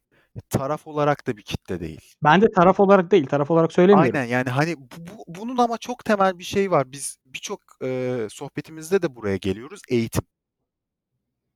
[0.49, 2.01] taraf olarak da bir kitle değil.
[2.23, 4.15] Ben de taraf olarak değil, taraf olarak söylemiyorum.
[4.15, 6.91] Aynen yani hani bu bu bunun ama çok temel bir şeyi var.
[6.91, 9.81] Biz birçok, eee, sohbetimizde de buraya geliyoruz.
[9.89, 10.23] Eğitim.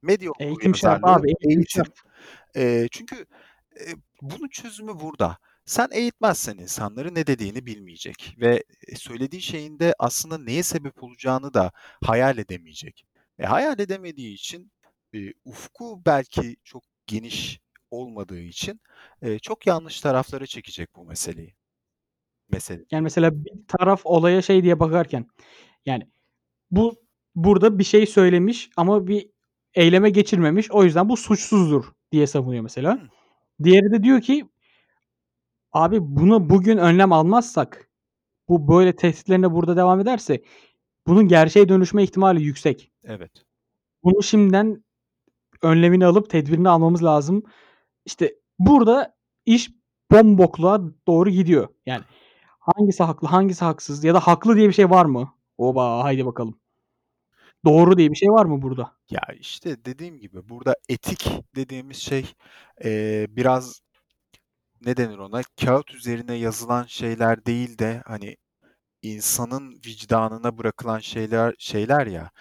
[0.04, 1.90] Medya Eğitim şart abi, eğitim şart.
[2.56, 3.26] Eee, çünkü,
[3.80, 5.38] eee, bunun çözümü burada.
[5.66, 11.54] Sen eğitmezsen insanları ne dediğini bilmeyecek ve, eee, söylediği şeyin de aslında neye sebep olacağını
[11.54, 11.72] da
[12.04, 13.06] hayal edemeyecek.
[13.40, 14.72] E, hayal edemediği için,
[15.14, 17.60] eee, ufku belki çok geniş
[17.92, 18.82] olmadığı için,
[19.24, 21.56] eee, çok yanlış taraflara çekecek bu meseleyi.
[22.50, 25.28] Mesele Yani, mesela bir taraf olaya şey diye bakarken,
[25.86, 26.04] yani,
[26.72, 26.96] bu
[27.36, 29.30] burada bir şey söylemiş ama bir
[29.76, 30.72] eyleme geçirmemiş.
[30.72, 33.00] O yüzden bu suçsuzdur diye savunuyor mesela.
[33.64, 34.46] Diğeri de diyor ki
[35.72, 37.90] abi buna bugün önlem almazsak,
[38.50, 40.44] bu böyle tehditlerine burada devam ederse
[41.08, 42.92] bunun gerçeğe dönüşme ihtimali yüksek.
[43.04, 43.32] Evet.
[44.04, 44.84] Bunu şimdiden
[45.62, 47.44] önlemini alıp tedbirini almamız lazım.
[48.06, 49.72] İşte burada iş
[50.12, 51.68] bombokluğa doğru gidiyor.
[51.86, 52.04] Yani
[52.60, 55.34] hangisi haklı, hangisi haksız ya da haklı diye bir şey var mı?
[55.58, 56.04] Oba!
[56.04, 56.60] Haydi bakalım.
[57.66, 58.94] Doğru diye bir şey var mı burada?
[59.10, 62.26] Ya, işte, dediğim gibi burada etik dediğimiz şey,
[62.84, 63.82] eee, biraz
[64.82, 65.42] ne denir ona?
[65.62, 68.38] Kâğıt üzerine yazılan şeyler değil de, hani,
[69.04, 72.32] insanın vicdanına bırakılan şeyler şeyler ya.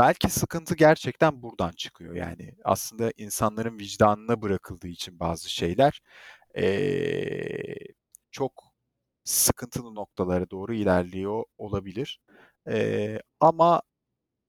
[0.00, 2.16] Belki sıkıntı gerçekten buradan çıkıyor.
[2.16, 6.02] Yani aslında insanların vicdanına bırakıldığı için bazı şeyler,
[6.56, 7.76] eee,
[8.32, 8.64] çok
[9.24, 12.20] sıkıntılı noktalara doğru ilerliyor olabilir.
[12.68, 13.82] Eee, ama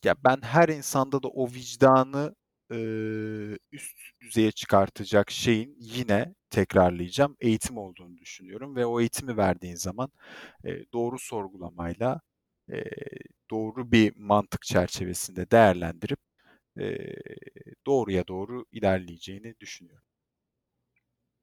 [0.06, 2.36] ya, ben her insanda da o vicdanı,
[2.72, 10.10] ııı, üst düzeye çıkartacak şeyin yine tekrarlayacağım, eğitim olduğunu düşünüyorum ve o eğitimi verdiğin zaman,
[10.66, 12.22] eee, doğru sorgulamayla,
[12.72, 12.92] eee,
[13.52, 16.20] doğru bir mantık çerçevesinde değerlendirip,
[16.80, 17.16] eee,
[17.88, 20.04] doğruya doğru ilerleyeceğini düşünüyorum.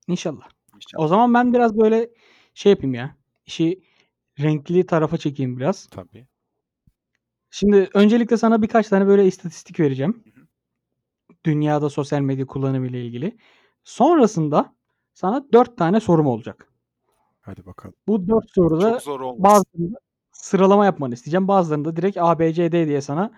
[0.08, 0.48] İnşallah.
[0.76, 1.04] İnşallah.
[1.04, 2.10] O zaman ben biraz böyle
[2.54, 3.82] şey yapayım ya, işi
[4.40, 5.86] renkli tarafa çekeyim biraz.
[5.86, 6.28] Tabii.
[7.54, 10.22] Şimdi öncelikle sana birkaç tane böyle istatistik vereceğim.
[10.24, 10.46] Hı hı.
[11.44, 13.36] Dünyada sosyal medya kullanımı ile ilgili.
[13.84, 14.74] Sonrasında
[15.14, 16.72] sana 4 tane sorum olacak.
[17.40, 17.94] Hadi bakalım.
[18.06, 18.92] Bu 4 soruda
[19.38, 19.98] bazılarında
[20.32, 21.48] sıralama yapmanı isteyeceğim.
[21.48, 23.30] Bazılarında direkt A, B, C, D diye sana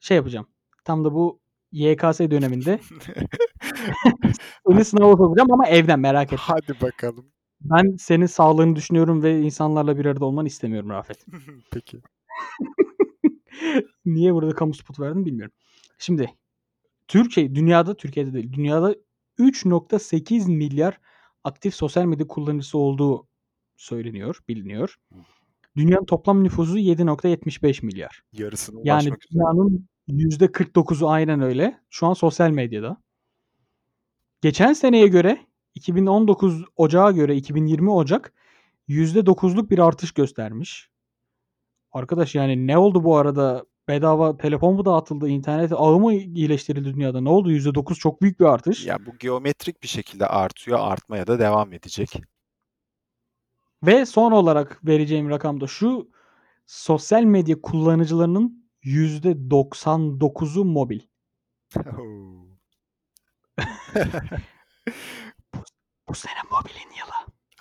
[0.00, 0.46] şey yapacağım.
[0.84, 1.40] Tam da bu
[1.72, 2.80] YKS döneminde
[4.68, 6.38] seni sınava sokacağım ama evden merak etme.
[6.40, 7.26] Hadi bakalım.
[7.60, 11.26] Ben senin sağlığını düşünüyorum ve insanlarla bir arada olmanı istemiyorum Rafet.
[11.72, 12.00] Peki.
[14.06, 15.54] Niye burada kamu spotu verdim bilmiyorum.
[15.98, 16.34] Şimdi
[17.08, 18.96] Türkiye, dünyada, Türkiye'de değil, dünyada
[19.38, 21.00] 3.8 milyar
[21.44, 23.26] aktif sosyal medya kullanıcısı olduğu
[23.76, 24.96] söyleniyor, biliniyor.
[25.76, 28.22] Dünyanın toplam nüfusu 7.75 milyar.
[28.32, 29.32] Yarısına Yani ulaşmak üzere.
[29.32, 31.80] dünyanın %49'u aynen öyle.
[31.90, 32.96] Şu an sosyal medyada.
[34.40, 35.38] Geçen seneye göre
[35.74, 38.32] 2019 Ocağa göre 2020 Ocak
[38.88, 40.90] %9'luk bir artış göstermiş.
[41.92, 43.64] Arkadaş yani ne oldu bu arada?
[43.88, 45.28] Bedava telefon mu dağıtıldı?
[45.28, 47.20] İnternet ağı mı iyileştirildi dünyada?
[47.20, 47.50] Ne oldu?
[47.50, 48.86] %9 çok büyük bir artış.
[48.86, 52.22] Ya, bu geometrik bir şekilde artıyor, artmaya da devam edecek.
[53.82, 56.10] Ve son olarak vereceğim rakam da şu.
[56.66, 61.00] Sosyal medya kullanıcılarının %99'u mobil.
[61.76, 62.38] O!
[65.54, 65.58] Bu
[66.08, 67.17] bu sene mobilin yılı.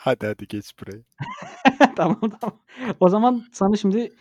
[0.07, 1.03] Hadi, hadi geç burayı.
[1.95, 2.59] Tamam, tamam.
[2.99, 4.15] O zaman sana şimdi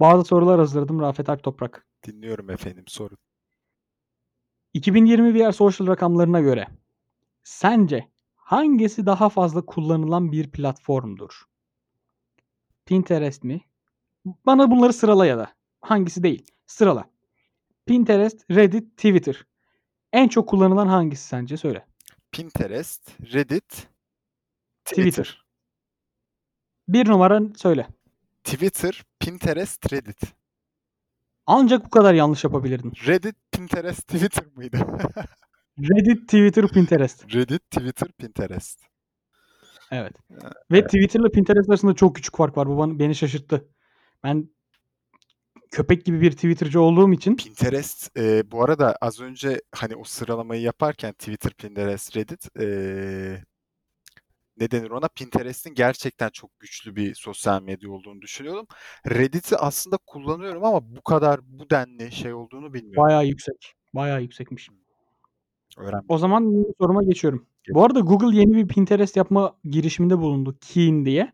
[0.00, 1.86] bazı sorular hazırladım Rafet Alptoprak.
[2.06, 3.18] Dinliyorum efendim, sorun.
[4.74, 6.66] 2020 VR Social rakamlarına göre
[7.42, 11.42] sence hangisi daha fazla kullanılan bir platformdur?
[12.86, 13.60] Pinterest mi?
[14.46, 15.52] Bana bunları sırala ya da.
[15.80, 16.46] Hangisi değil.
[16.66, 17.10] Sırala.
[17.86, 19.46] Pinterest, Reddit, Twitter.
[20.12, 21.56] En çok kullanılan hangisi sence?
[21.56, 21.86] Söyle.
[22.32, 23.89] Pinterest, Reddit,
[24.90, 25.44] Twitter.
[26.88, 27.86] Bir numara söyle.
[28.44, 30.20] Twitter, Pinterest, Reddit.
[31.46, 32.92] Ancak bu kadar yanlış yapabilirdin.
[33.06, 34.78] Reddit, Pinterest, Twitter mıydı?
[35.78, 37.34] Reddit, Twitter, Pinterest.
[37.34, 38.80] Reddit, Twitter, Pinterest.
[39.90, 40.12] Evet.
[40.30, 40.36] Eee,
[40.70, 40.84] Ve evet.
[40.86, 42.68] Twitter'la Pinterest arasında çok küçük fark var.
[42.68, 43.68] Bu bana beni şaşırttı.
[44.24, 44.48] Ben
[45.70, 50.62] köpek gibi bir Twitter'cı olduğum için Pinterest, eee, bu arada az önce, hani, o sıralamayı
[50.62, 53.44] yaparken Twitter, Pinterest, Reddit, eee,
[54.60, 55.08] ne denir ona?
[55.08, 58.66] Pinterest'in gerçekten çok güçlü bir sosyal medya olduğunu düşünüyordum.
[59.10, 63.02] Reddit'i aslında kullanıyorum ama bu kadar, bu denli şey olduğunu bilmiyordum.
[63.02, 63.74] bayağı yüksek.
[63.94, 64.70] Bayağı yüksekmiş.
[65.76, 67.46] Öğrenmiş O zaman soruma geçiyorum.
[67.64, 67.74] Geç.
[67.74, 70.56] Bu arada Google yeni bir Pinterest yapma girişiminde bulundu.
[70.60, 71.32] Keen diye.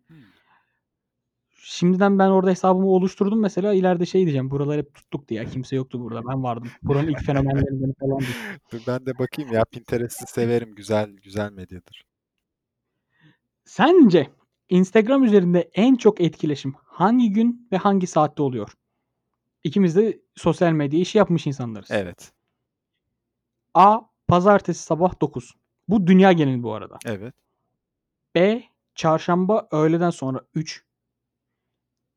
[1.68, 3.74] Şimdiden ben orada hesabımı oluşturdum mesela.
[3.74, 4.50] İleride şey diyeceğim.
[4.50, 5.44] Buralar hep tutuktu ya.
[5.44, 6.22] Kimse yoktu burada.
[6.28, 6.68] Ben vardım.
[6.82, 8.30] Buranın ilk fenomenlerinden falan diye.
[8.72, 9.64] Dur ben de bakayım ya.
[9.64, 10.74] Pinterest'i severim.
[10.74, 12.04] Güzel güzel medyadır.
[13.66, 14.30] Sence
[14.68, 18.72] Instagram üzerinde en çok etkileşim hangi gün ve hangi saatte oluyor?
[19.64, 21.90] İkimiz de sosyal medya işi yapmış insanlarız.
[21.90, 22.32] Evet.
[23.74, 24.00] A.
[24.28, 25.54] Pazartesi sabah 9.
[25.88, 26.98] Bu dünya geneli bu arada.
[27.04, 27.34] Evet.
[28.34, 28.62] B.
[28.94, 30.84] Çarşamba öğleden sonra 3.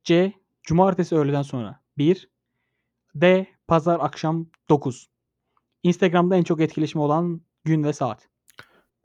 [0.04, 0.34] C.
[0.64, 2.30] Cumartesi öğleden sonra 1.
[3.16, 3.47] D.
[3.68, 5.10] Pazar akşam 9.
[5.84, 8.30] Instagram'da en çok etkileşimi olan gün ve saat.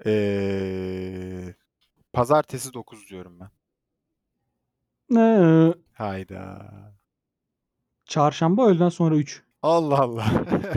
[0.06, 1.54] Ee,
[2.14, 3.50] pazartesi 9 diyorum ben.
[5.16, 6.72] Ee, Hayda.
[8.04, 9.42] çarşamba öğleden sonra 3.
[9.62, 10.26] Allah Allah.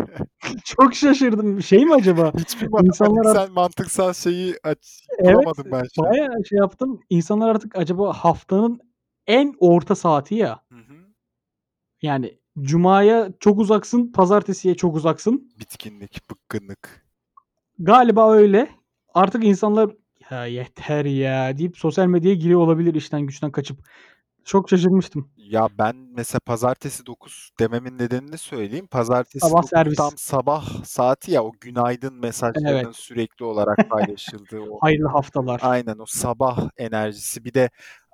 [0.65, 1.61] Çok şaşırdım.
[1.61, 2.31] Şey mi acaba?
[2.39, 5.35] Hiçbir İnsanlar matematiksel mantıksal şeyi aç Evet.
[5.35, 6.11] bulamadım ben şu an.
[6.11, 6.99] Bayağı şey yaptım.
[7.09, 8.79] İnsanlar artık acaba haftanın
[9.27, 10.59] en orta saati ya.
[10.71, 10.93] Hı hı.
[12.01, 15.51] Yani cumaya çok uzaksın, pazartesiye çok uzaksın.
[15.59, 17.07] Bitkinlik, bıkkınlık.
[17.79, 18.69] Galiba öyle.
[19.13, 19.91] Artık insanlar
[20.31, 23.79] ya yeter ya deyip sosyal medyaya giriyor olabilir işten güçten kaçıp.
[24.45, 25.29] Çok şaşırmıştım.
[25.37, 28.87] Ya ben mesela pazartesi 9 dememin nedenini söyleyeyim.
[28.87, 29.97] Pazartesi Sabah 9 servis.
[29.97, 32.95] tam sabah saati ya o günaydın mesajlarının Evet.
[32.95, 35.59] sürekli olarak paylaşıldığı o Hayırlı haftalar.
[35.63, 37.45] aynen o sabah enerjisi.
[37.45, 37.69] Bir de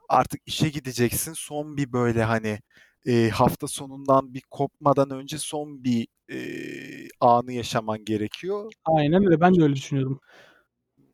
[0.09, 1.33] artık işe gideceksin.
[1.33, 2.59] Son bir böyle hani
[3.05, 6.37] e, hafta sonundan bir kopmadan önce son bir e,
[7.19, 8.71] anı yaşaman gerekiyor.
[8.85, 9.41] Aynen öyle.
[9.41, 10.19] Ben de öyle düşünüyorum.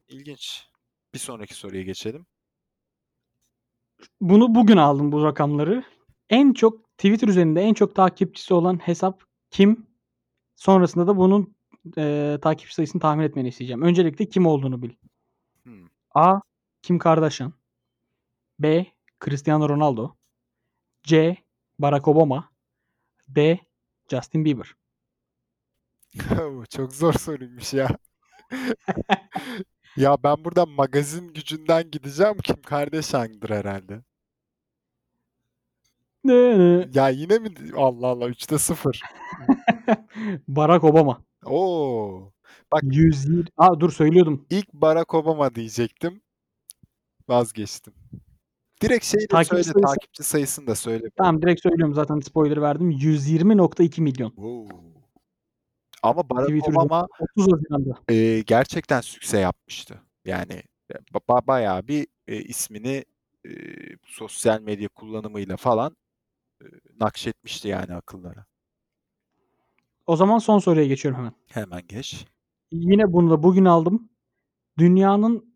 [0.09, 0.68] İlginç.
[1.13, 2.25] Bir sonraki soruya geçelim.
[4.21, 5.83] Bunu bugün aldım bu rakamları.
[6.29, 9.87] En çok Twitter üzerinde en çok takipçisi olan hesap kim?
[10.55, 11.55] Sonrasında da bunun
[11.97, 13.81] e, takipçi sayısını tahmin etmeni isteyeceğim.
[13.81, 14.91] Öncelikle kim olduğunu bil.
[15.63, 15.87] Hmm.
[16.15, 16.39] A.
[16.81, 17.53] Kim Kardashian
[18.59, 18.85] B.
[19.25, 20.15] Cristiano Ronaldo
[21.03, 21.37] C.
[21.79, 22.49] Barack Obama
[23.27, 23.59] D.
[24.11, 24.75] Justin Bieber
[26.69, 27.97] Çok zor soruymuş ya.
[29.97, 32.37] Ya ben burada magazin gücünden gideceğim.
[32.43, 34.01] Kim Kardashian'dır herhalde.
[36.93, 37.49] Ya yine mi?
[37.75, 39.01] Allah Allah 3'te 0.
[40.47, 41.21] Barack Obama.
[41.45, 42.31] Oo.
[42.71, 43.43] Bak 120.
[43.57, 44.45] Aa dur söylüyordum.
[44.49, 46.21] ilk Barack Obama diyecektim.
[47.29, 47.93] Vazgeçtim.
[48.81, 51.05] Direkt şeyi de Takipçi söyle, sayısı- takipçi sayısını da söyle.
[51.17, 52.91] Tamam direkt söylüyorum zaten spoiler verdim.
[52.91, 54.29] 120.2 milyon.
[54.29, 54.88] Wow.
[56.03, 58.13] Ama Barack Twitter Obama 30 Haziran'da.
[58.13, 60.01] e, gerçekten sükse yapmıştı.
[60.25, 63.05] Yani ba- ba- bayağı bir e, ismini
[63.45, 63.51] e,
[64.05, 65.97] sosyal medya kullanımıyla falan
[66.61, 66.65] e,
[66.99, 68.45] nakşetmişti yani akıllara.
[70.07, 71.33] O zaman son soruya geçiyorum hemen.
[71.47, 72.25] Hemen geç.
[72.71, 74.09] Yine bunu da bugün aldım.
[74.77, 75.53] Dünyanın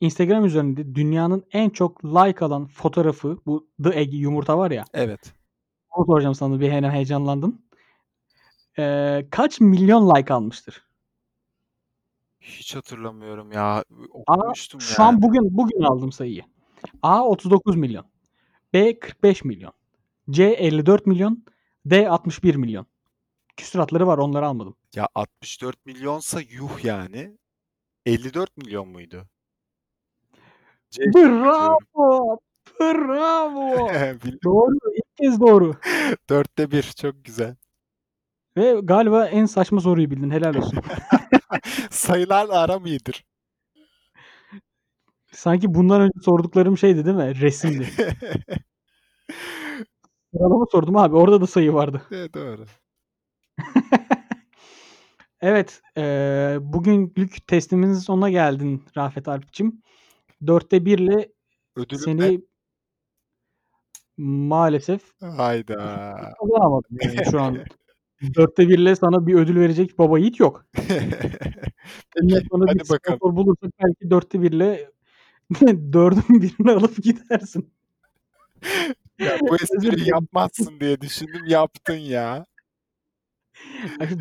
[0.00, 4.84] Instagram üzerinde dünyanın en çok like alan fotoğrafı bu The Egg yumurta var ya.
[4.94, 5.34] Evet.
[5.90, 6.90] Onu soracağım sana bir hemen
[8.78, 10.84] Ee, kaç milyon like almıştır?
[12.40, 13.64] Hiç hatırlamıyorum ya.
[13.66, 15.08] A, Okumuştum şu yani.
[15.08, 16.42] an bugün bugün aldım sayıyı.
[17.02, 18.04] A 39 milyon.
[18.72, 19.72] B 45 milyon.
[20.30, 21.44] C 54 milyon.
[21.86, 22.86] D 61 milyon.
[23.56, 24.76] Küsuratları var onları almadım.
[24.94, 27.38] Ya 64 milyonsa yuh yani.
[28.06, 29.28] 54 milyon muydu?
[30.90, 32.38] C Bravo!
[32.80, 33.88] Bravo!
[34.44, 34.78] Doğru.
[34.96, 35.76] İlk kez doğru.
[36.30, 36.82] Dörtte bir.
[36.82, 37.56] Çok güzel.
[38.56, 40.30] Ve galiba en saçma soruyu bildin.
[40.30, 40.78] Helal olsun.
[41.90, 43.24] Sayılarla aram iyidir.
[45.32, 47.40] Sanki bundan önce sorduklarım şeydi değil mi?
[47.40, 47.88] Resimdi.
[50.32, 51.16] Sıralama sordum abi.
[51.16, 52.02] Orada da sayı vardı.
[52.10, 52.64] Evet, doğru.
[55.40, 55.82] Evet.
[55.96, 59.82] eee, bugünlük testimizin sonuna geldin Rafet Alp'cim.
[60.46, 61.32] Dörtte birle
[61.76, 62.04] Ödülüm ne?
[62.04, 62.40] seni
[64.16, 65.74] maalesef Hayda.
[66.40, 67.58] kazanamadım yani şu an.
[68.34, 70.66] Dörtte birle sana bir ödül verecek baba yiğit yok.
[70.72, 73.18] Peki, sonra bir hadi bakalım.
[73.18, 74.90] sponsor bulursak belki dörtte birle
[75.92, 77.72] dördün birini alıp gidersin.
[79.18, 81.44] Ya bu espriyi yapmazsın diye düşündüm.
[81.46, 82.46] Yaptın ya.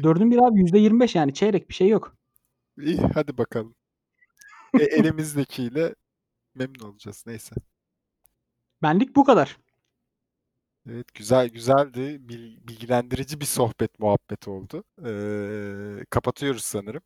[0.04, 2.16] Dördün biri abi yüzde yirmi beş yani çeyrek bir şey yok.
[2.78, 3.76] İyi, hadi bakalım.
[4.80, 5.96] E, elimizdekiyle
[6.56, 7.24] memnun olacağız.
[7.28, 7.56] Neyse.
[8.82, 9.58] Benlik bu kadar.
[10.90, 12.18] Evet, güzel güzeldi.
[12.30, 14.84] Bil- bilgilendirici bir sohbet muhabbet oldu.
[15.06, 17.02] Ee, kapatıyoruz sanırım.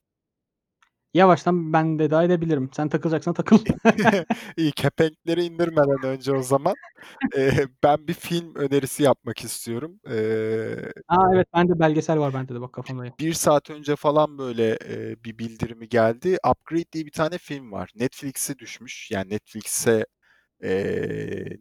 [1.13, 2.69] Yavaştan ben veda edebilirim.
[2.73, 3.59] Sen takılacaksan takıl.
[4.57, 6.75] İyi, kepenkleri indirmeden önce o zaman
[7.37, 7.51] ee,
[7.83, 9.99] ben bir film önerisi yapmak istiyorum.
[10.09, 10.75] Ee,
[11.07, 13.05] Aa evet bende belgesel var bende de bak kafamda.
[13.05, 13.13] ya.
[13.19, 16.37] bir saat önce falan böyle e, bir bildirimi geldi.
[16.49, 17.91] Upgrade diye bir tane film var.
[17.95, 19.11] Netflix'e düşmüş.
[19.11, 20.05] Yani Netflix'e
[20.63, 20.69] e,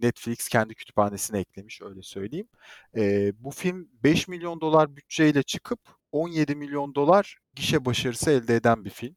[0.03, 2.49] Netflix kendi kütüphanesine eklemiş öyle söyleyeyim.
[2.97, 5.80] E, bu film 5 milyon dolar bütçeyle çıkıp
[6.12, 9.16] 17 milyon dolar gişe başarısı elde eden bir film.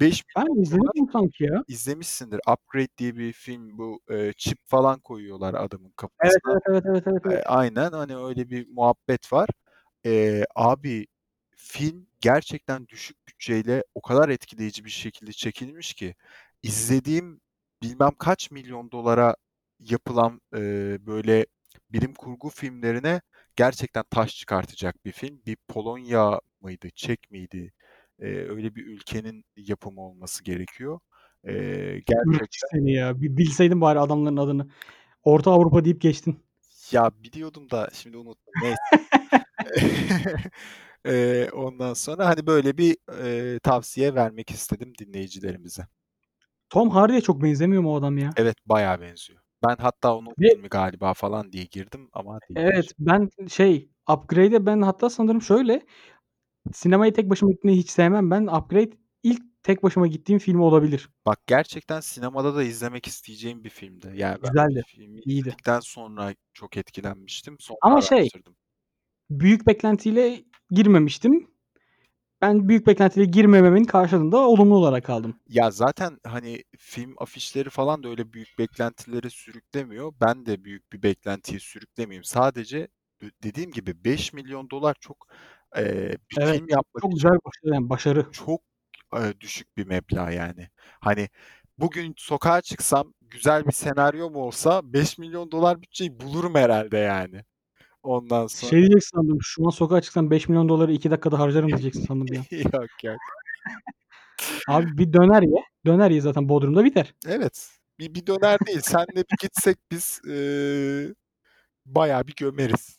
[0.00, 1.64] 5 Ben izledim sanki ya.
[1.68, 2.40] izlemişsindir.
[2.48, 6.40] Upgrade diye bir film bu e, çip falan koyuyorlar adamın kafasına.
[6.52, 7.26] evet evet evet evet.
[7.26, 7.44] E, evet.
[7.46, 9.48] aynen hani öyle bir muhabbet var.
[10.06, 11.06] E, abi
[11.56, 16.14] film gerçekten düşük bütçeyle o kadar etkileyici bir şekilde çekilmiş ki
[16.62, 17.40] izlediğim
[17.82, 19.36] bilmem kaç milyon dolara
[19.80, 21.46] yapılan, eee, böyle
[21.90, 23.20] bilim kurgu filmlerine
[23.56, 25.42] gerçekten taş çıkartacak bir film.
[25.46, 27.72] Bir Polonya mıydı, Çek miydi?
[28.20, 31.00] Eee, öyle bir ülkenin yapımı olması gerekiyor.
[31.48, 33.20] Irkçı gerçekten seni ya.
[33.20, 34.68] Bir bilseydin bari adamların adını.
[35.24, 36.40] Orta Avrupa deyip geçtin.
[36.92, 38.54] Ya biliyordum da şimdi unuttum.
[38.60, 38.80] Neyse.
[41.06, 45.86] Eee, ondan sonra, hani, böyle bir, eee, tavsiye vermek istedim dinleyicilerimize.
[46.70, 48.30] Tom Hardy'ye çok benzemiyor mu o adam ya?
[48.36, 49.40] Evet, bayağı benziyor.
[49.68, 52.74] Ben hatta onun Ve filmi galiba falan diye girdim ama değilmiş.
[52.74, 55.82] Evet, ben şey, Upgrade'e ben hatta sanırım şöyle,
[56.72, 58.46] sinemaya tek başıma gitmeyi hiç sevmem ben.
[58.46, 58.90] Upgrade
[59.22, 61.08] ilk tek başıma gittiğim film olabilir.
[61.26, 64.12] Bak gerçekten sinemada da izlemek isteyeceğim bir filmdi.
[64.14, 65.38] Yani ben Güzeldi, filmi iyiydi.
[65.40, 67.56] izledikten sonra çok etkilenmiştim.
[67.60, 68.28] Sonra Ama şey,
[69.30, 71.50] büyük beklentiyle girmemiştim.
[72.42, 75.40] Ben büyük beklentiyle girmememin karşılığında olumlu olarak aldım.
[75.48, 80.12] Ya zaten, hani, film afişleri falan da öyle büyük beklentileri sürüklemiyor.
[80.20, 82.24] Ben de büyük bir beklentiyi sürüklemeyeyim.
[82.24, 82.88] Sadece
[83.42, 85.26] dediğim gibi $5.000.000 çok,
[85.76, 88.26] eee, bir Evet, film yapmak çok güzel başarı yani başarı.
[88.30, 88.62] çok,
[89.14, 90.70] eee, düşük bir meblağ yani.
[91.00, 91.28] Hani,
[91.78, 97.44] bugün sokağa çıksam güzel bir senaryom olsa $5.000.000 bütçeyi bulurum herhâlde yani.
[98.02, 102.26] Ondan sonra Şey diyeceksin sandım, şu an sokağa çıksam $5.000.000'ı 2 dakikada harcarım diyeceksin sandım
[102.36, 102.56] an.
[102.56, 103.16] Yok, yok.
[104.68, 107.14] Abi bir döner ye, döner ye zaten Bodrum'da biter.
[107.26, 107.70] Evet.
[107.98, 111.14] Bir bir döner değil, seninle bir gitsek biz, eee,
[111.86, 112.98] bayağı bir gömeriz.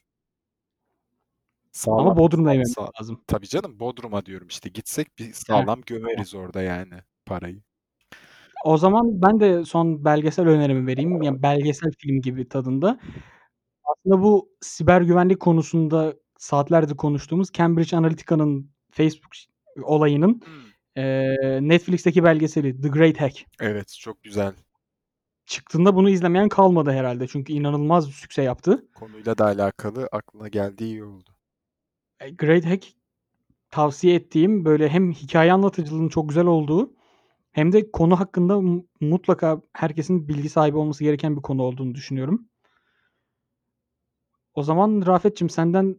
[1.71, 3.21] Sağlam Ama Bodrum'da sağ lazım.
[3.27, 4.69] Tabii canım, Bodrum'a diyorum işte.
[4.69, 5.81] Gitsek bir sağlam tamam.
[5.85, 6.93] gömeriz orada yani
[7.25, 7.61] parayı.
[8.65, 11.21] O zaman ben de son belgesel önerimi vereyim.
[11.21, 12.99] Yani belgesel film gibi tadında.
[14.05, 19.31] Aslında bu siber güvenlik konusunda saatlerdir konuştuğumuz Cambridge Analytica'nın Facebook
[19.83, 20.63] olayının, Hımm.
[20.97, 23.45] eee, Netflix'teki belgeseli The Great Hack.
[23.59, 24.53] Evet, çok güzel.
[25.45, 27.27] Çıktığında bunu izlemeyen kalmadı herhâlde.
[27.27, 28.87] Çünkü inanılmaz bir sükse yaptı.
[28.95, 31.29] Konuyla da alakalı aklına geldiği iyi oldu.
[32.21, 32.85] Eee, Great Hack
[33.71, 36.93] tavsiye ettiğim, böyle hem hikâye anlatıcılığının çok güzel olduğu
[37.51, 42.49] hem de konu hakkında mu mutlaka herkesin bilgi sahibi olması gereken bir konu olduğunu düşünüyorum.
[44.53, 45.95] O zaman Rafetciğim senden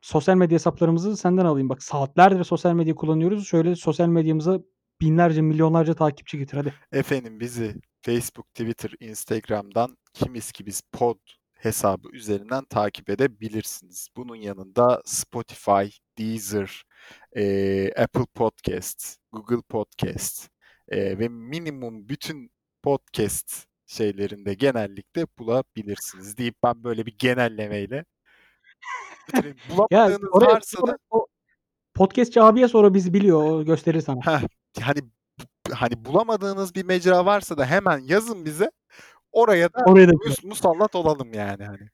[0.00, 1.68] sosyal medya hesaplarımızı senden alayım.
[1.68, 3.46] Bak saatlerdir sosyal medya kullanıyoruz.
[3.48, 4.60] Şöyle sosyal medyamıza
[5.00, 6.74] binlerce, milyonlarca takipçi getir hadi.
[6.92, 11.18] Efendim bizi Facebook, Twitter, Instagram'dan Kimiz Ki Biz Pod
[11.52, 14.08] hesabı üzerinden takip edebilirsiniz.
[14.16, 15.86] Bunun yanında Spotify,
[16.18, 16.82] Deezer,
[17.36, 20.48] eee, Apple Podcasts, Google Podcasts,
[20.92, 22.50] eee, ve minimum bütün
[22.82, 28.04] podcast şeylerinde genellikle bulabilirsiniz deyip ben böyle bir genellemeyle
[29.28, 29.56] bitireyim.
[29.90, 31.26] Ya Bulamadığınız oraya varsa sonra da o
[31.94, 33.42] podcastçi abiye sor o bizi biliyor.
[33.42, 34.20] O gösterir sana.
[34.20, 34.40] Heh,
[34.80, 35.00] hani
[35.72, 38.70] hani bulamadığınız bir mecra varsa da hemen yazın bize.
[39.32, 41.88] Oraya da Oraya da mus musallat olalım yani hani.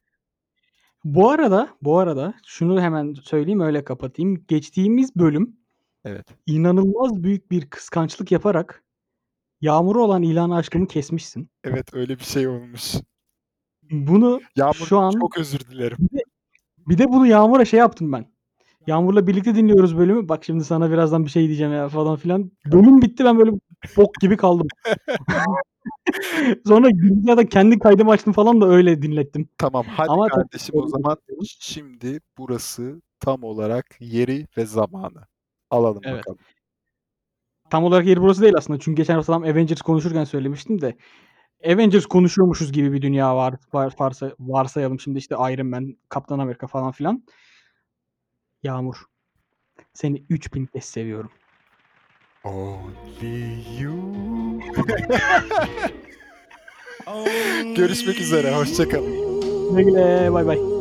[1.05, 4.45] Bu arada, bu arada şunu hemen söyleyeyim öyle kapatayım.
[4.49, 5.57] Geçtiğimiz bölüm
[6.05, 6.27] Evet.
[6.47, 8.85] inanılmaz büyük bir kıskançlık yaparak
[9.61, 11.51] Yağmur'a olan ilan aşkımı kesmişsin.
[11.65, 12.95] Evet, öyle bir şey olmuş.
[13.91, 15.97] Bunu şu Yağmurcuğum an çok özür dilerim.
[16.01, 16.23] bir de
[16.89, 18.27] bir de bunu Yağmur'a şey yaptım ben.
[18.87, 20.29] Yağmur'la birlikte dinliyoruz bölümü.
[20.29, 22.51] Bak şimdi sana birazdan bir şey diyeceğim ya falan filan.
[22.67, 23.51] Bölüm bitti ben böyle
[23.97, 24.67] bok gibi kaldım.
[26.67, 29.49] Sonra bilgisayarda kendi kaydımı açtım falan da öyle dinlettim.
[29.59, 31.17] Tamam, hadi Ama kardeşim o özür zaman
[31.61, 35.27] şimdi burası tam olarak yeri ve zamanı.
[35.71, 36.19] Alalım Evet.
[36.19, 36.39] bakalım.
[37.71, 38.79] Tam olarak yeri burası değil aslında.
[38.81, 40.97] Çünkü geçen hafta tam Avengers konuşurken söylemiştim de
[41.65, 46.67] Avengers konuşuyormuşuz gibi bir dünya var var varsa varsayalım şimdi işte Iron Man, Kaptan Amerika
[46.67, 47.25] falan filan.
[48.63, 48.97] Yağmur,
[49.95, 51.31] seni 3000 kez seviyorum.
[52.45, 54.61] Only you.
[57.77, 59.13] Görüşmek üzere, hoşça kalın.
[59.71, 60.76] Güle güle, bay bay.